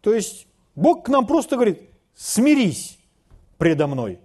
[0.00, 1.80] То есть Бог к нам просто говорит,
[2.14, 2.98] смирись
[3.58, 4.20] предо мной.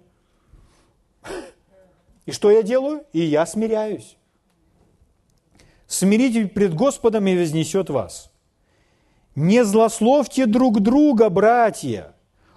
[2.28, 3.04] И что я делаю?
[3.14, 4.18] И я смиряюсь.
[5.86, 8.30] Смирите пред Господом и вознесет вас.
[9.34, 12.12] Не злословьте друг друга, братья.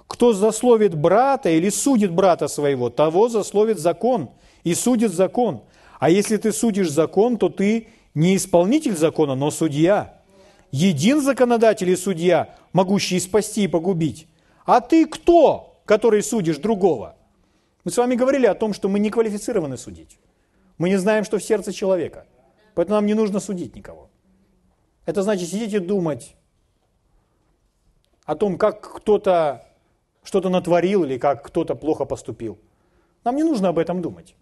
[0.08, 4.32] Кто засловит брата или судит брата своего, того засловит закон
[4.66, 5.64] и судит закон.
[6.02, 10.20] А если ты судишь закон, то ты не исполнитель закона, но судья.
[10.72, 14.28] Един законодатель и судья, могущий спасти и погубить.
[14.66, 17.16] А ты кто, который судишь другого?
[17.84, 20.20] Мы с вами говорили о том, что мы не квалифицированы судить.
[20.78, 22.26] Мы не знаем, что в сердце человека.
[22.76, 24.10] Поэтому нам не нужно судить никого.
[25.06, 26.36] Это значит сидеть и думать
[28.26, 29.66] о том, как кто-то
[30.24, 32.60] что-то натворил или как кто-то плохо поступил.
[33.24, 34.36] Нам не нужно об этом думать.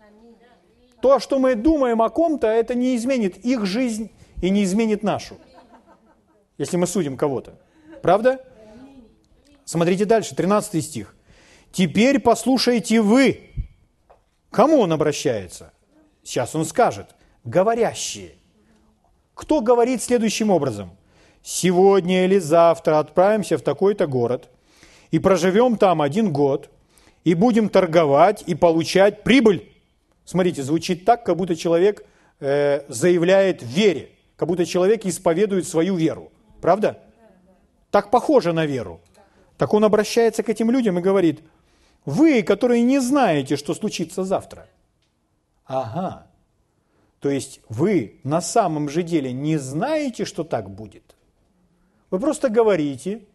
[1.02, 5.38] То, что мы думаем о ком-то, это не изменит их жизнь и не изменит нашу,
[6.58, 7.58] если мы судим кого-то.
[8.02, 8.46] Правда?
[9.64, 11.16] Смотрите дальше, 13 стих.
[11.72, 13.50] «Теперь послушайте вы».
[14.50, 15.72] Кому он обращается?
[16.24, 17.16] Сейчас он скажет.
[17.44, 18.32] Говорящие.
[19.36, 20.92] Кто говорит следующим образом?
[21.42, 24.50] Сегодня или завтра отправимся в такой-то город
[25.12, 26.70] и проживем там один год,
[27.24, 29.72] и будем торговать и получать прибыль.
[30.26, 32.06] Смотрите, звучит так, как будто человек
[32.40, 36.32] э, заявляет вере, как будто человек исповедует свою веру.
[36.62, 37.00] Правда?
[37.92, 39.00] Так похоже на веру.
[39.58, 41.42] Так он обращается к этим людям и говорит–
[42.10, 44.68] вы, которые не знаете, что случится завтра.
[45.66, 46.28] Ага.
[47.20, 51.16] То есть вы на самом же деле не знаете, что так будет.
[52.10, 53.28] Вы просто говорите,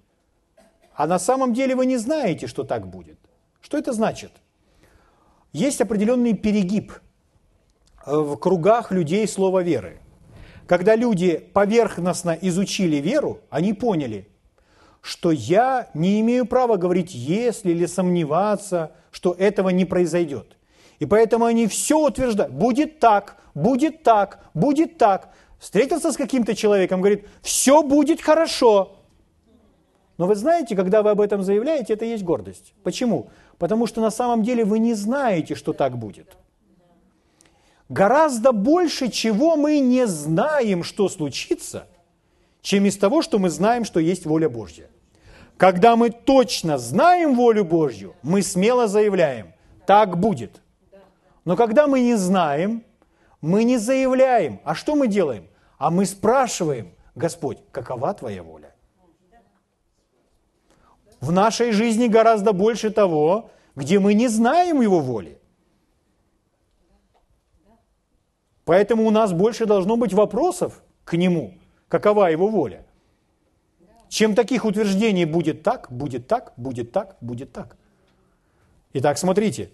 [0.96, 3.18] а на самом деле вы не знаете, что так будет.
[3.60, 4.32] Что это значит?
[5.52, 6.92] Есть определенный перегиб
[8.04, 10.00] в кругах людей слова веры.
[10.66, 14.26] Когда люди поверхностно изучили веру, они поняли,
[15.04, 20.56] что я не имею права говорить «если» или сомневаться, что этого не произойдет.
[20.98, 22.54] И поэтому они все утверждают.
[22.54, 25.34] Будет так, будет так, будет так.
[25.58, 28.96] Встретился с каким-то человеком, говорит, все будет хорошо.
[30.16, 32.72] Но вы знаете, когда вы об этом заявляете, это есть гордость.
[32.82, 33.28] Почему?
[33.58, 36.34] Потому что на самом деле вы не знаете, что так будет.
[37.90, 41.88] Гораздо больше, чего мы не знаем, что случится,
[42.62, 44.88] чем из того, что мы знаем, что есть воля Божья.
[45.56, 49.54] Когда мы точно знаем волю Божью, мы смело заявляем,
[49.86, 50.60] так будет.
[51.44, 52.82] Но когда мы не знаем,
[53.40, 54.60] мы не заявляем.
[54.64, 55.46] А что мы делаем?
[55.78, 58.74] А мы спрашиваем, Господь, какова Твоя воля?
[61.20, 65.38] В нашей жизни гораздо больше того, где мы не знаем Его воли.
[68.64, 71.54] Поэтому у нас больше должно быть вопросов к Нему,
[71.88, 72.83] какова Его воля.
[74.14, 77.76] Чем таких утверждений будет так, будет так, будет так, будет так.
[78.92, 79.70] Итак, смотрите.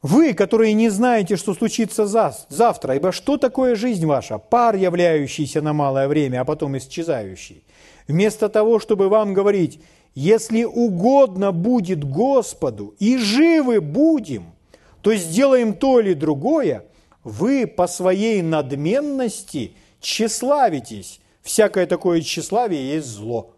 [0.00, 4.38] Вы, которые не знаете, что случится завтра, ибо что такое жизнь ваша?
[4.38, 7.64] Пар, являющийся на малое время, а потом исчезающий.
[8.08, 9.82] вместо того, чтобы вам говорить,
[10.14, 14.54] если угодно будет Господу и живы будем,
[15.02, 16.86] то сделаем то или другое,
[17.24, 21.19] вы по своей надменности тщеславитесь.
[21.42, 23.54] Всякое такое тщеславие есть зло.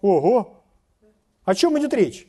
[0.00, 0.62] Ого!
[1.44, 2.26] О чем идет речь?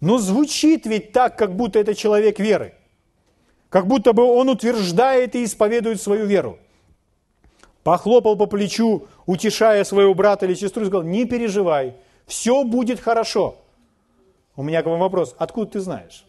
[0.00, 2.74] Но звучит ведь так, как будто это человек веры.
[3.68, 6.58] Как будто бы он утверждает и исповедует свою веру.
[7.82, 13.56] Похлопал по плечу, утешая своего брата или сестру, и сказал, не переживай, все будет хорошо.
[14.56, 16.24] У меня к вам вопрос, откуда ты знаешь?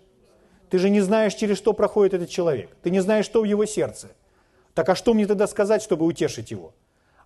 [0.69, 2.69] Ты же не знаешь, через что проходит этот человек.
[2.81, 4.11] Ты не знаешь, что в его сердце.
[4.73, 6.73] Так а что мне тогда сказать, чтобы утешить его?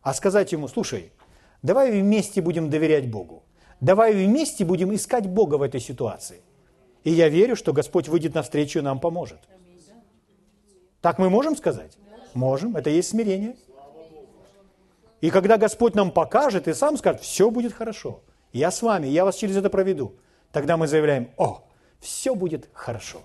[0.06, 1.12] А сказать ему, слушай,
[1.64, 3.42] давай вместе будем доверять Богу.
[3.82, 6.44] Давай вместе будем искать Бога в этой ситуации.
[7.04, 9.40] И я верю, что Господь выйдет навстречу и нам поможет.
[11.02, 11.98] Так мы можем сказать?
[12.36, 12.78] Можем.
[12.78, 13.56] Это есть смирение.
[15.22, 18.22] И когда Господь нам покажет и сам скажет, все будет хорошо,
[18.54, 20.14] я с вами, я вас через это проведу,
[20.52, 21.64] тогда мы заявляем, о,
[22.00, 23.22] все будет хорошо.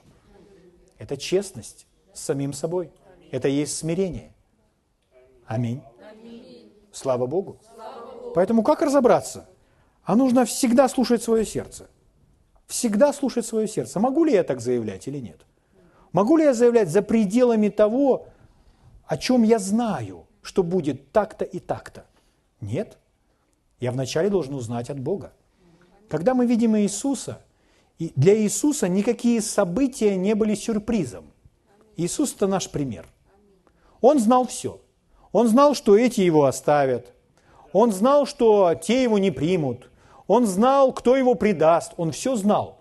[0.96, 2.90] Это честность с самим собой.
[3.30, 4.32] Это есть смирение.
[5.44, 5.82] Аминь.
[7.00, 7.56] Слава Богу.
[8.34, 9.48] Поэтому как разобраться?
[10.04, 11.88] А нужно всегда слушать свое сердце.
[12.66, 13.98] Всегда слушать свое сердце.
[14.00, 15.46] Могу ли я так заявлять или нет?
[16.12, 18.26] Могу ли я заявлять за пределами того,
[19.06, 22.04] о чем я знаю, что будет так-то и так-то?
[22.60, 22.98] Нет.
[23.78, 25.32] Я вначале должен узнать от Бога.
[26.10, 27.40] Когда мы видим Иисуса,
[27.98, 31.24] для Иисуса никакие события не были сюрпризом.
[31.96, 33.06] Иисус– это наш пример.
[34.02, 34.82] Он знал все.
[35.32, 37.12] Он знал, что эти его оставят.
[37.72, 39.90] Он знал, что те его не примут.
[40.26, 41.92] Он знал, кто его предаст.
[41.96, 42.80] Он все знал.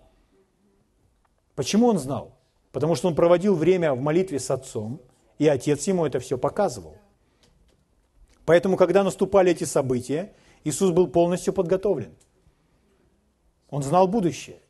[1.54, 2.36] Почему он знал?
[2.72, 5.00] Потому что он проводил время в молитве с отцом,
[5.38, 6.96] и отец ему это все показывал.
[8.44, 10.32] Поэтому, когда наступали эти события,
[10.64, 12.14] Иисус был полностью подготовлен.
[13.68, 14.60] Он знал будущее.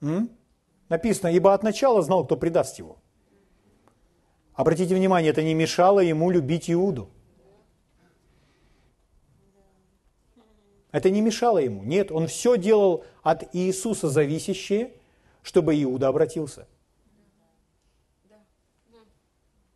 [0.00, 0.30] М?
[0.88, 2.98] Написано, ибо от начала знал, кто предаст его.
[4.54, 7.08] Обратите внимание, это не мешало ему любить Иуду.
[10.92, 11.82] Это не мешало ему.
[11.82, 14.92] Нет, он все делал от Иисуса зависящее,
[15.42, 16.68] чтобы Иуда обратился.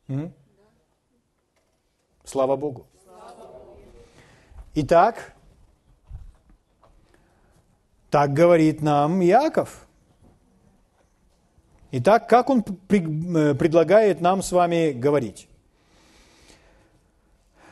[0.07, 0.33] М?
[2.23, 2.87] Слава Богу.
[4.77, 5.35] Итак,
[8.11, 9.88] так говорит нам Иаков.
[11.91, 15.49] Итак, как он э, предлагает нам с вами говорить?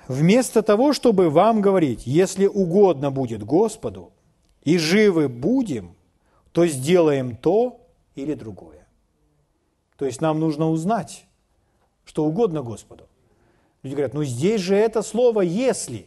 [0.08, 4.12] Вместо того, чтобы вам говорить, если угодно будет Господу,
[4.62, 5.94] и живы будем,
[6.52, 7.80] то сделаем то
[8.14, 8.86] или другое.
[9.96, 11.26] То есть нам нужно узнать,
[12.04, 13.08] что угодно Господу.
[13.82, 16.06] Люди говорят, ну здесь же это слово «если».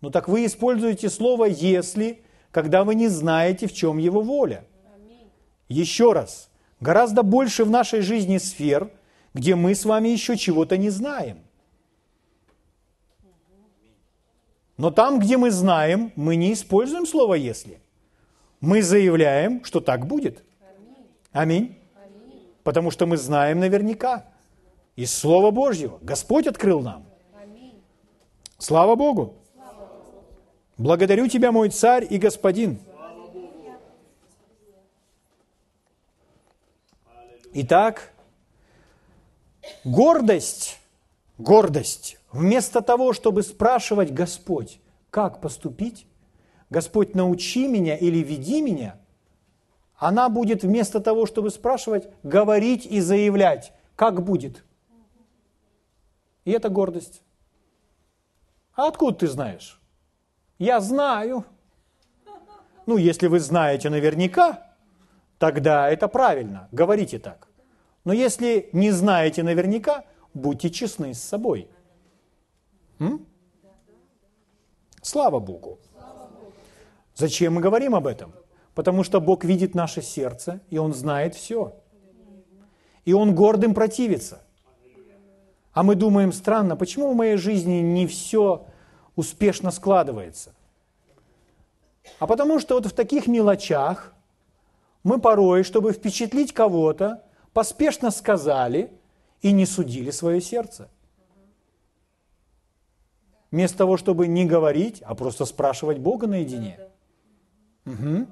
[0.00, 4.64] Ну так вы используете слово «если», когда вы не знаете, в чем его воля.
[5.68, 6.50] Еще раз,
[6.80, 8.90] гораздо больше в нашей жизни сфер,
[9.32, 11.38] где мы с вами еще чего-то не знаем.
[14.76, 17.80] Но там, где мы знаем, мы не используем слово «если».
[18.60, 20.42] Мы заявляем, что так будет.
[21.32, 21.76] Аминь.
[22.62, 24.24] Потому что мы знаем наверняка.
[24.96, 25.98] Из Слова Божьего.
[26.00, 27.04] Господь открыл нам.
[28.58, 29.34] Слава Богу.
[30.78, 32.78] Благодарю Тебя, мой царь и господин.
[37.56, 38.12] Итак,
[39.84, 40.80] гордость,
[41.38, 44.80] гордость, вместо того, чтобы спрашивать Господь,
[45.10, 46.08] как поступить,
[46.68, 48.98] Господь, научи меня или веди меня,
[49.94, 54.64] она будет вместо того, чтобы спрашивать, говорить и заявлять, как будет.
[56.44, 57.22] И это гордость.
[58.74, 59.80] А откуда ты знаешь?
[60.58, 61.44] Я знаю.
[62.86, 64.73] Ну, если вы знаете наверняка,
[65.38, 67.48] тогда это правильно, говорите так.
[68.04, 70.04] Но если не знаете наверняка,
[70.34, 71.68] будьте честны с собой.
[72.98, 73.26] М?
[75.02, 75.78] Слава Богу.
[77.14, 78.34] Зачем мы говорим об этом?
[78.74, 81.76] Потому что Бог видит наше сердце, и Он знает все.
[83.04, 84.42] И Он гордым противится.
[85.72, 88.66] А мы думаем, странно, почему в моей жизни не все
[89.16, 90.54] успешно складывается.
[92.18, 94.13] А потому что вот в таких мелочах
[95.04, 98.90] мы порой, чтобы впечатлить кого-то, поспешно сказали
[99.42, 100.88] и не судили свое сердце.
[103.50, 106.80] Вместо того, чтобы не говорить, а просто спрашивать Бога наедине.
[107.86, 108.26] Угу.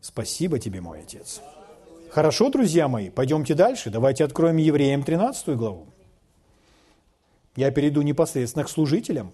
[0.00, 1.40] Спасибо тебе, мой отец.
[2.10, 3.90] Хорошо, друзья мои, пойдемте дальше.
[3.90, 5.86] Давайте откроем Евреям 13 главу.
[7.54, 9.32] Я перейду непосредственно к служителям.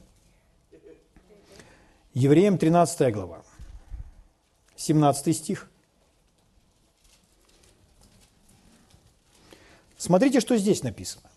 [2.12, 3.43] Евреям 13 глава,
[4.79, 5.68] 17 стих.
[9.97, 11.29] Смотрите, что здесь написано.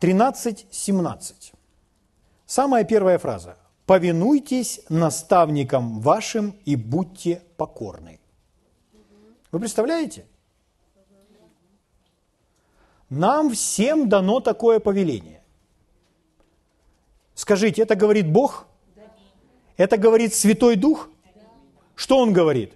[0.00, 1.54] 13.17.
[2.44, 3.56] Самая первая фраза.
[3.86, 8.18] «Повинуйтесь наставникам вашим и будьте покорны».
[9.52, 10.26] Вы представляете?
[13.08, 15.42] Нам всем дано такое повеление.
[17.34, 18.66] Скажите, это говорит Бог?
[19.76, 21.08] Это говорит Святой Дух?
[21.94, 22.72] Что Он говорит?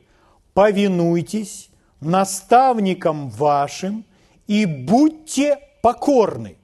[0.54, 1.70] Повинуйтесь
[2.00, 4.04] наставникам вашим
[4.46, 6.56] и будьте покорны.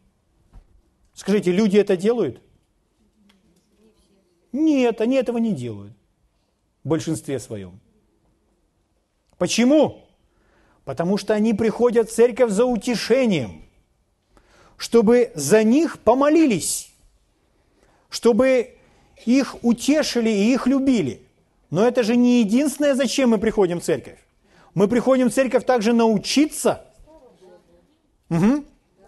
[1.14, 2.41] Скажите, люди это делают?
[4.53, 5.93] Нет, они этого не делают
[6.82, 7.80] в большинстве своем.
[9.39, 10.05] Почему?
[10.85, 13.64] Потому что они приходят в церковь за утешением,
[14.76, 16.93] чтобы за них помолились,
[18.11, 18.76] чтобы
[19.27, 21.22] их утешили и их любили.
[21.70, 24.18] Но это же не единственное, зачем мы приходим в церковь.
[24.75, 26.85] Мы приходим в церковь также научиться.
[28.31, 28.64] Угу.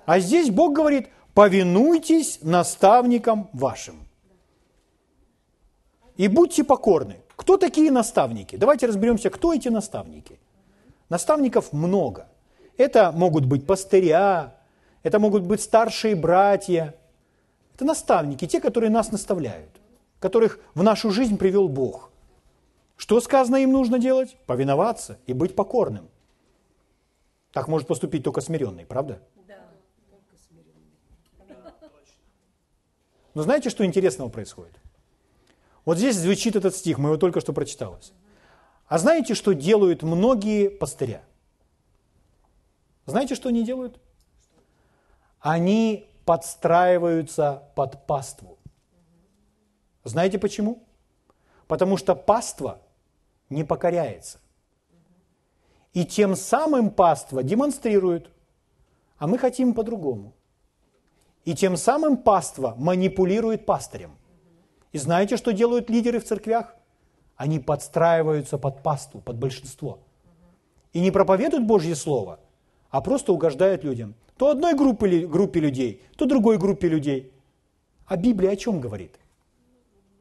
[0.07, 3.97] А здесь Бог говорит, повинуйтесь наставникам вашим.
[6.17, 7.17] И будьте покорны.
[7.37, 8.57] Кто такие наставники?
[8.57, 10.39] Давайте разберемся, кто эти наставники.
[11.09, 12.27] Наставников много.
[12.77, 14.55] Это могут быть пастыря,
[15.03, 16.95] это могут быть старшие братья.
[17.75, 19.71] Это наставники, те, которые нас наставляют,
[20.19, 22.11] которых в нашу жизнь привел Бог.
[22.97, 24.37] Что сказано им нужно делать?
[24.47, 26.09] Повиноваться и быть покорным.
[27.53, 29.23] Так может поступить только смиренный, правда?
[33.35, 34.75] Но знаете, что интересного происходит?
[35.85, 38.13] Вот здесь звучит этот стих, мы его только что прочиталось.
[38.89, 41.23] А знаете, что делают многие пастыря?
[43.05, 44.01] Знаете, что они делают?
[45.41, 48.56] Они подстраиваются под паству.
[50.07, 50.85] Знаете почему?
[51.67, 52.81] Потому что паства
[53.51, 54.39] не покоряется.
[55.95, 58.31] И тем самым паства демонстрирует,
[59.19, 60.33] а мы хотим по-другому.
[61.45, 64.17] И тем самым паства манипулирует пастырем.
[64.93, 66.77] И знаете, что делают лидеры в церквях?
[67.35, 69.99] Они подстраиваются под паству, под большинство.
[70.93, 72.39] И не проповедуют Божье Слово,
[72.91, 74.15] а просто угождают людям.
[74.37, 77.33] То одной группе, группе людей, то другой группе людей.
[78.07, 79.19] А Библия о чем говорит?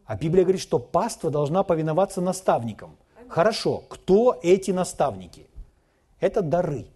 [0.05, 2.95] А Библия говорит, что паства должна повиноваться наставникам.
[3.27, 5.47] Хорошо, кто эти наставники?
[6.19, 6.87] Это дары.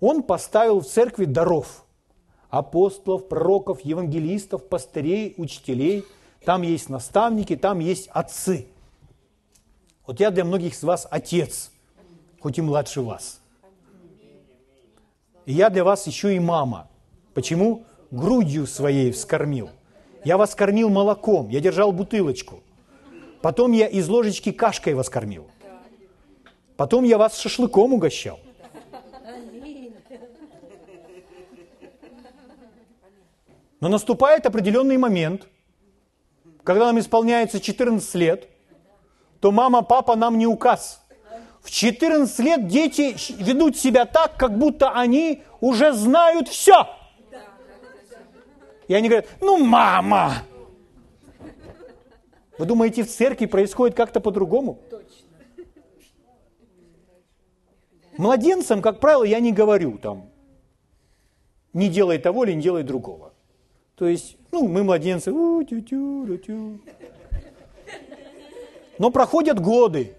[0.00, 1.84] Он поставил в церкви даров–
[2.50, 6.04] апостолов, пророков, евангелистов, пастырей, учителей.
[6.44, 8.66] Там есть наставники, там есть отцы.
[10.06, 11.72] Вот я для многих из вас отец,
[12.40, 13.40] хоть и младше вас.
[15.44, 16.88] И я для вас еще и мама.
[17.34, 17.84] Почему?
[18.10, 19.70] Грудью своей вскормил.
[20.26, 22.60] Я вас кормил молоком, я держал бутылочку.
[23.42, 25.46] Потом я из ложечки кашкой вас кормил.
[26.76, 28.40] Потом я вас шашлыком угощал.
[33.78, 35.46] Но наступает определенный момент,
[36.64, 38.48] когда нам исполняется 14 лет,
[39.38, 41.06] то мама, папа нам не указ.
[41.62, 46.95] В 14 лет дети ведут себя так, как будто они уже знают все.
[48.88, 50.42] И они говорят, ну мама.
[52.58, 54.78] Вы думаете, в церкви происходит как-то по-другому?
[58.16, 60.30] Младенцам, как правило, я не говорю там,
[61.74, 63.34] не делай того или не делай другого.
[63.94, 66.80] То есть, ну, мы младенцы, у -тю -тю -тю -тю.
[68.98, 70.14] но проходят годы.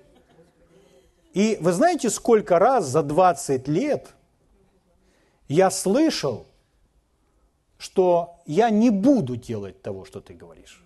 [1.33, 4.13] И вы знаете, сколько раз за 20 лет
[5.47, 6.45] я слышал,
[7.77, 10.83] что я не буду делать того, что ты говоришь.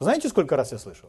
[0.00, 1.08] Знаете, сколько раз я слышал?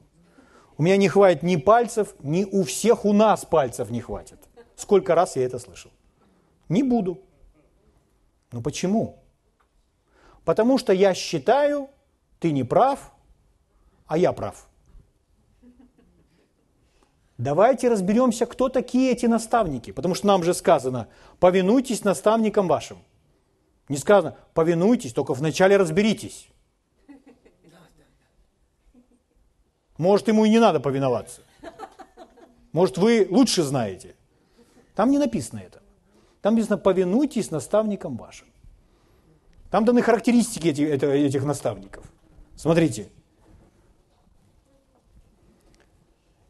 [0.78, 4.40] У меня не хватит ни пальцев, ни у всех у нас пальцев не хватит.
[4.76, 5.92] Сколько раз я это слышал?
[6.70, 7.20] Не буду.
[8.52, 9.20] Ну почему?
[10.46, 11.90] Потому что я считаю,
[12.40, 13.12] ты не прав,
[14.08, 14.68] а я прав.
[17.38, 19.92] Давайте разберемся, кто такие эти наставники.
[19.92, 21.08] Потому что нам же сказано,
[21.40, 22.98] повинуйтесь наставникам вашим.
[23.90, 26.48] Не сказано, повинуйтесь, только вначале разберитесь.
[29.98, 31.42] Может, ему и не надо повиноваться.
[32.72, 34.16] Может, вы лучше знаете.
[34.96, 35.82] Там не написано это.
[36.42, 38.48] Там написано, повинуйтесь наставникам вашим.
[39.72, 42.06] Там даны характеристики этих, этих наставников.
[42.56, 43.10] Смотрите.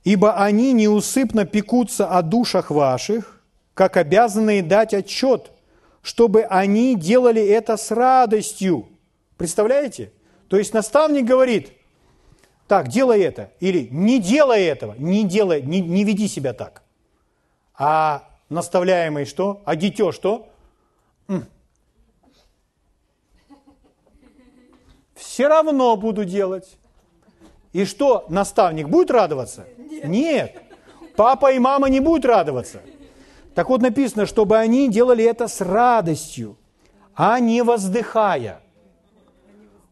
[0.03, 5.51] «Ибо они неусыпно пекутся о душах ваших, как обязанные дать отчет,
[6.09, 8.87] чтобы они делали это с радостью,
[9.37, 10.11] Представляете?
[10.47, 11.71] То есть наставник говорит,
[12.67, 16.81] так, делай это, или не делай этого, не делай, не, не веди себя так.
[17.75, 19.61] А наставляемый что?
[19.65, 20.49] А дитё что?
[25.13, 26.79] Все равно буду делать.
[27.71, 29.67] И что, наставник будет радоваться?
[29.77, 30.05] Нет.
[30.05, 30.63] Нет.
[31.15, 32.81] Папа и мама не будут радоваться.
[33.55, 36.57] Так вот написано, чтобы они делали это с радостью,
[37.15, 38.61] а не воздыхая.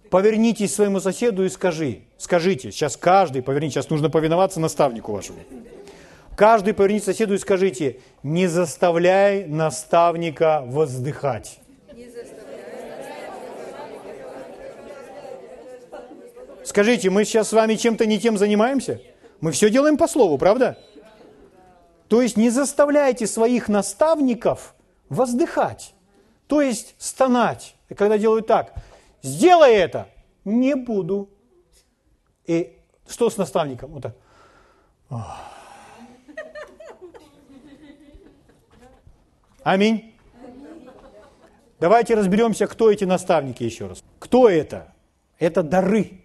[0.10, 5.40] Повернитесь своему соседу и скажи, скажите, сейчас каждый, поверните, сейчас нужно повиноваться наставнику вашему.
[6.38, 11.60] Каждый поверните соседу и скажите, не заставляй наставника воздыхать.
[16.64, 19.02] Скажите, мы сейчас с вами чем-то не тем занимаемся?
[19.42, 20.78] Мы все делаем по слову, правда?
[22.08, 24.76] То есть не заставляйте своих наставников
[25.10, 25.94] воздыхать,
[26.48, 27.76] то есть стонать.
[27.90, 28.74] И когда делают так,
[29.22, 30.08] сделай это,
[30.46, 31.30] не буду.
[32.46, 32.78] И
[33.08, 33.92] что с наставником?
[33.92, 34.16] Вот так.
[39.64, 40.14] Аминь.
[41.80, 44.04] Давайте разберемся, кто эти наставники еще раз.
[44.18, 44.94] Кто это?
[45.40, 46.22] Это дары.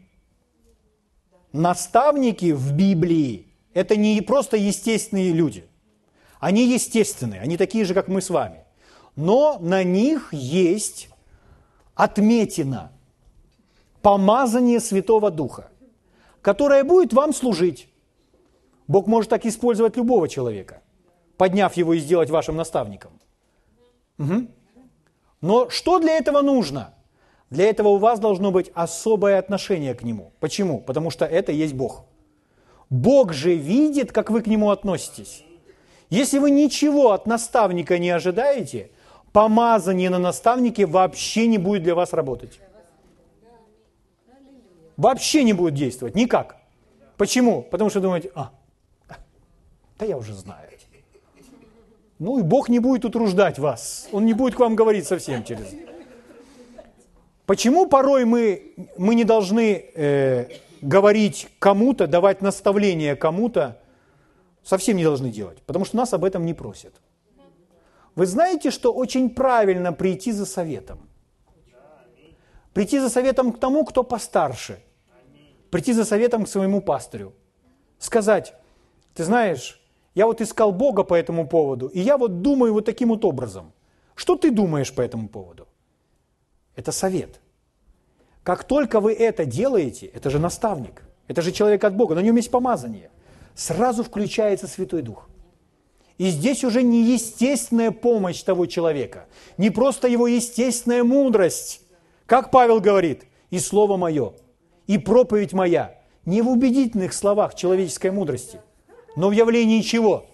[1.52, 5.66] Наставники в Библии– это не просто естественные люди.
[6.42, 8.64] Они естественные, они такие же, как мы с вами.
[9.14, 11.08] Но на них есть
[11.94, 12.90] отметина,
[14.00, 15.68] помазание Святого Духа,
[16.40, 17.88] которое будет вам служить.
[18.88, 20.82] Бог может так использовать любого человека,
[21.36, 23.12] подняв его и сделать вашим наставником.
[24.18, 24.48] Угу.
[25.42, 26.92] Но что для этого нужно?
[27.50, 30.32] Для этого у вас должно быть особое отношение к Нему.
[30.40, 30.80] Почему?
[30.80, 32.04] Потому что это есть Бог.
[32.90, 35.44] Бог же видит, как вы к Нему относитесь.
[36.12, 38.90] Если вы ничего от наставника не ожидаете,
[39.32, 42.60] помазание на наставнике вообще не будет для вас работать.
[44.98, 46.58] Вообще не будет действовать, никак.
[47.16, 47.62] Почему?
[47.62, 48.50] Потому что думаете, а,
[49.98, 50.68] да я уже знаю.
[52.18, 54.06] Ну и Бог не будет утруждать вас.
[54.12, 55.74] Он не будет к вам говорить совсем через.
[57.46, 60.48] Почему порой мы, мы не должны э,
[60.82, 63.78] говорить кому-то, давать наставление кому-то,
[64.62, 66.94] совсем не должны делать, потому что нас об этом не просят.
[68.14, 70.98] Вы знаете, что очень правильно прийти за советом.
[72.74, 74.82] Прийти за советом к тому, кто постарше.
[75.70, 77.32] Прийти за советом к своему пастырю.
[77.98, 78.54] Сказать,
[79.14, 79.80] ты знаешь,
[80.14, 83.72] я вот искал Бога по этому поводу, и я вот думаю вот таким вот образом.
[84.14, 85.66] Что ты думаешь по этому поводу?
[86.76, 87.40] Это совет.
[88.42, 92.36] Как только вы это делаете, это же наставник, это же человек от Бога, на нем
[92.36, 93.10] есть помазание–
[93.54, 95.28] сразу включается Святой Дух.
[96.18, 99.26] И здесь уже не естественная помощь того человека,
[99.58, 101.80] не просто его естественная мудрость.
[102.26, 104.34] Как Павел говорит, и слово мое,
[104.86, 108.60] и проповедь моя, не в убедительных словах человеческой мудрости,
[109.16, 110.26] но в явлении чего?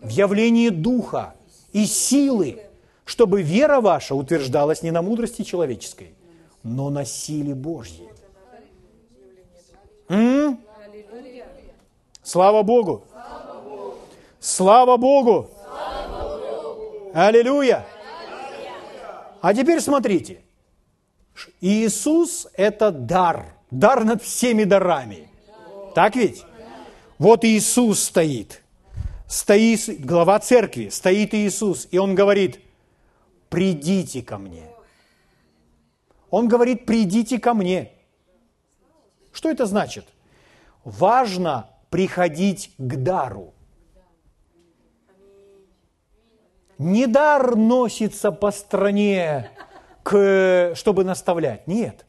[0.00, 1.34] В явлении Духа
[1.72, 2.62] и силы,
[3.04, 6.14] чтобы вера ваша утверждалась не на мудрости человеческой,
[6.62, 8.08] но на силе Божьей.
[10.08, 10.58] М?
[12.32, 13.04] Слава Богу!
[14.40, 15.50] Слава Богу!
[17.12, 17.84] Аллилуйя!
[19.42, 20.40] А теперь смотрите.
[21.60, 23.54] Иисус– это дар.
[23.70, 25.28] Дар над всеми дарами.
[25.94, 26.42] Так ведь?
[27.18, 28.62] Вот Иисус стоит.
[29.28, 32.60] Стоит глава церкви, стоит Иисус, и Он говорит,
[33.50, 34.70] придите ко мне.
[36.30, 37.92] Он говорит, придите ко мне.
[39.32, 40.06] Что это значит?
[40.82, 43.52] Важно приходить к дару.
[46.78, 49.50] Не дар носится по стране,
[50.02, 51.66] к, чтобы наставлять.
[51.66, 52.06] Нет.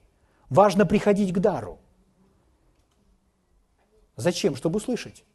[0.49, 1.79] Важно приходить к дару.
[4.15, 4.55] Зачем?
[4.55, 5.25] Чтобы услышать.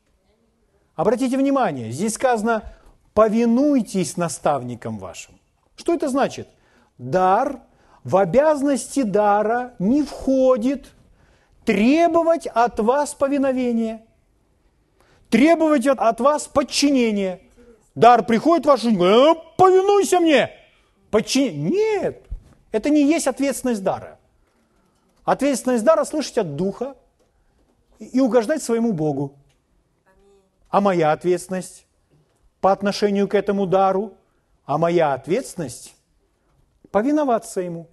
[0.97, 2.73] Обратите внимание, здесь сказано,
[3.13, 5.39] повинуйтесь наставникам вашим.
[5.77, 6.49] Что это значит?
[6.97, 7.61] Дар
[8.03, 10.89] в обязанности дара не входит
[11.67, 14.08] требовать от вас повиновения
[15.31, 17.41] требовать от вас подчинения.
[17.95, 20.51] Дар приходит ваш, э, повинуйся мне.
[21.11, 21.69] Подчин...
[21.69, 22.27] Нет,
[22.71, 24.19] это не есть ответственность дара.
[25.25, 26.97] Ответственность дара слышать от Духа
[27.99, 29.35] и угождать своему Богу.
[30.71, 31.87] А моя ответственность
[32.61, 34.15] по отношению к этому дару,
[34.65, 35.95] а моя ответственность
[36.91, 37.89] повиноваться ему,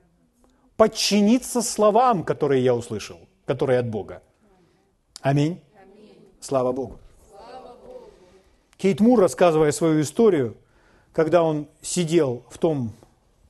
[0.77, 4.21] подчиниться словам, которые я услышал, которые от Бога.
[5.21, 5.61] Аминь.
[5.81, 6.31] Аминь.
[6.41, 6.99] Слава Богу.
[8.85, 10.55] Кейт Мур, рассказывая свою историю,
[11.11, 12.91] когда он сидел в, том,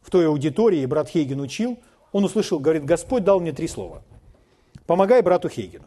[0.02, 1.78] в той аудитории, брат Хейген учил,
[2.14, 4.02] он услышал, говорит, Господь дал мне три слова.
[4.86, 5.84] Помогай брату Хейгену.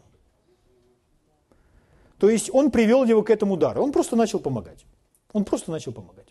[2.19, 3.81] То есть он привел его к этому дару.
[3.81, 4.85] Он просто начал помогать.
[5.33, 6.27] Он просто начал помогать.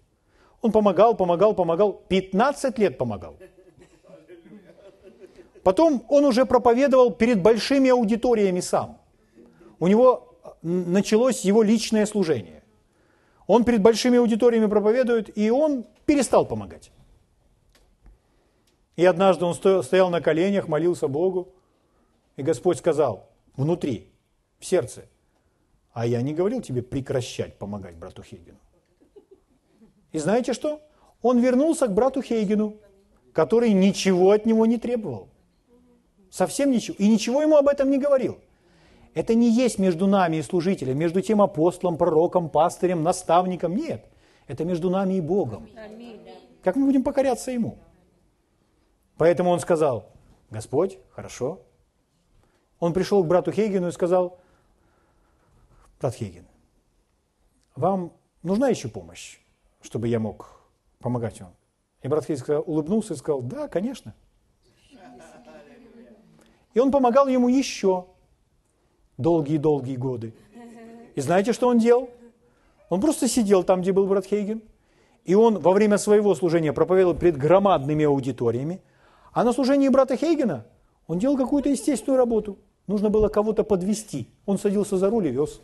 [0.63, 2.01] Он помогал, помогал, помогал.
[2.07, 3.37] 15 лет помогал.
[5.65, 8.97] Потом он уже проповедовал перед большими аудиториями сам.
[9.81, 12.58] У него началось его личное служение.
[13.49, 16.93] Он перед большими аудиториями проповедует, и он перестал помогать.
[18.95, 21.49] И однажды он стоял на коленях, молился Богу,
[22.37, 24.13] и Господь сказал внутри,
[24.59, 25.07] в сердце,
[25.93, 28.59] а я не говорил тебе прекращать помогать брату Хейгену.
[30.13, 30.83] И знаете что?
[31.23, 32.77] Он вернулся к брату Хейгену,
[33.33, 35.31] который ничего от него не требовал.
[36.31, 36.97] Совсем ничего.
[36.99, 38.39] И ничего ему об этом не говорил.
[39.19, 43.75] Это не есть между нами и служителем, между тем апостолом, пророком, пастырем, наставником.
[43.75, 44.07] Нет.
[44.47, 45.69] Это между нами и Богом.
[46.63, 47.79] Как мы будем покоряться Ему?
[49.17, 50.13] Поэтому он сказал,
[50.51, 51.63] Господь, хорошо.
[52.79, 54.39] Он пришел к брату Хейгену и сказал,
[56.01, 56.47] брат Хейген,
[57.75, 58.13] вам
[58.45, 59.41] нужна еще помощь,
[59.81, 60.61] чтобы я мог
[61.01, 61.57] помогать вам?
[62.03, 64.15] И брат Хейген улыбнулся и сказал, да, конечно.
[66.73, 68.07] И он помогал ему еще
[69.19, 70.33] долгие-долгие годы.
[71.15, 72.09] И знаете, что он делал?
[72.89, 74.63] Он просто сидел там, где был брат Хейген,
[75.25, 78.81] и он во время своего служения проповедовал перед громадными аудиториями,
[79.33, 80.65] а на служении брата Хейгена
[81.07, 82.57] он делал какую-то естественную работу.
[82.87, 84.29] Нужно было кого-то подвести.
[84.47, 85.61] Он садился за руль и вез.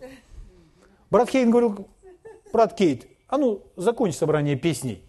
[1.11, 1.87] Брат Хейген говорил,
[2.53, 5.03] брат Кейт, а ну, закончи собрание песней.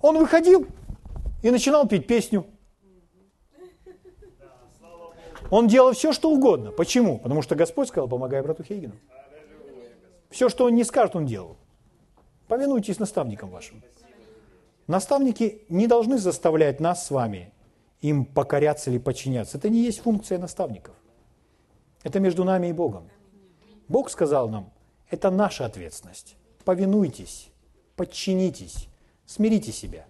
[0.00, 0.66] Он выходил
[1.42, 2.46] и начинал петь песню.
[5.52, 6.72] Он делал все, что угодно.
[6.72, 7.18] Почему?
[7.18, 8.94] Потому что Господь сказал, помогай брату Хейгену.
[10.30, 11.58] Все, что он не скажет, он делал.
[12.48, 13.82] Повинуйтесь наставникам вашим.
[14.86, 17.52] Наставники не должны заставлять нас с вами
[18.00, 19.58] им покоряться или подчиняться.
[19.58, 20.94] Это не есть функция наставников.
[22.02, 23.10] Это между нами и Богом.
[23.88, 24.72] Бог сказал нам,
[25.10, 26.34] это наша ответственность.
[26.64, 27.50] Повинуйтесь,
[27.96, 28.88] подчинитесь,
[29.26, 30.06] смирите себя.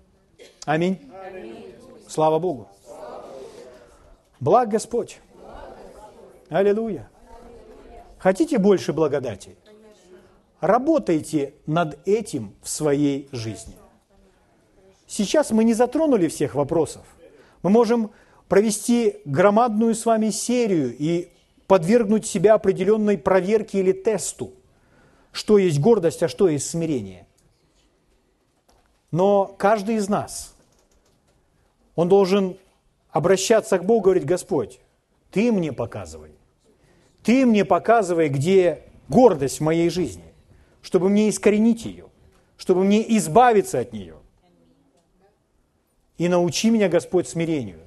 [0.66, 1.10] Аминь.
[1.26, 1.74] Аминь.
[2.06, 2.68] Слава Богу.
[4.38, 5.18] Благ Господь.
[6.52, 7.08] Аллилуйя.
[8.18, 9.56] Хотите больше благодати?
[10.60, 13.74] Работайте над этим в своей жизни.
[15.06, 17.04] Сейчас мы не затронули всех вопросов.
[17.62, 18.12] Мы можем
[18.48, 21.32] провести громадную с вами серию и
[21.66, 24.52] подвергнуть себя определенной проверке или тесту,
[25.32, 27.26] что есть гордость, а что есть смирение.
[29.10, 30.54] Но каждый из нас,
[31.94, 32.58] он должен
[33.10, 34.80] обращаться к Богу и говорить, Господь,
[35.30, 36.31] Ты мне показывай,
[37.22, 40.24] ты мне показывай, где гордость в моей жизни,
[40.80, 42.06] чтобы мне искоренить ее,
[42.56, 44.16] чтобы мне избавиться от нее.
[46.18, 47.80] И научи меня, Господь, смирению,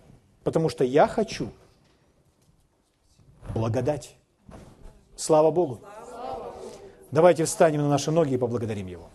[0.44, 1.50] потому что я хочу
[3.54, 4.16] благодать.
[5.16, 5.80] Слава Богу.
[7.12, 9.10] Давайте встанем на наши ноги и поблагодарим Его.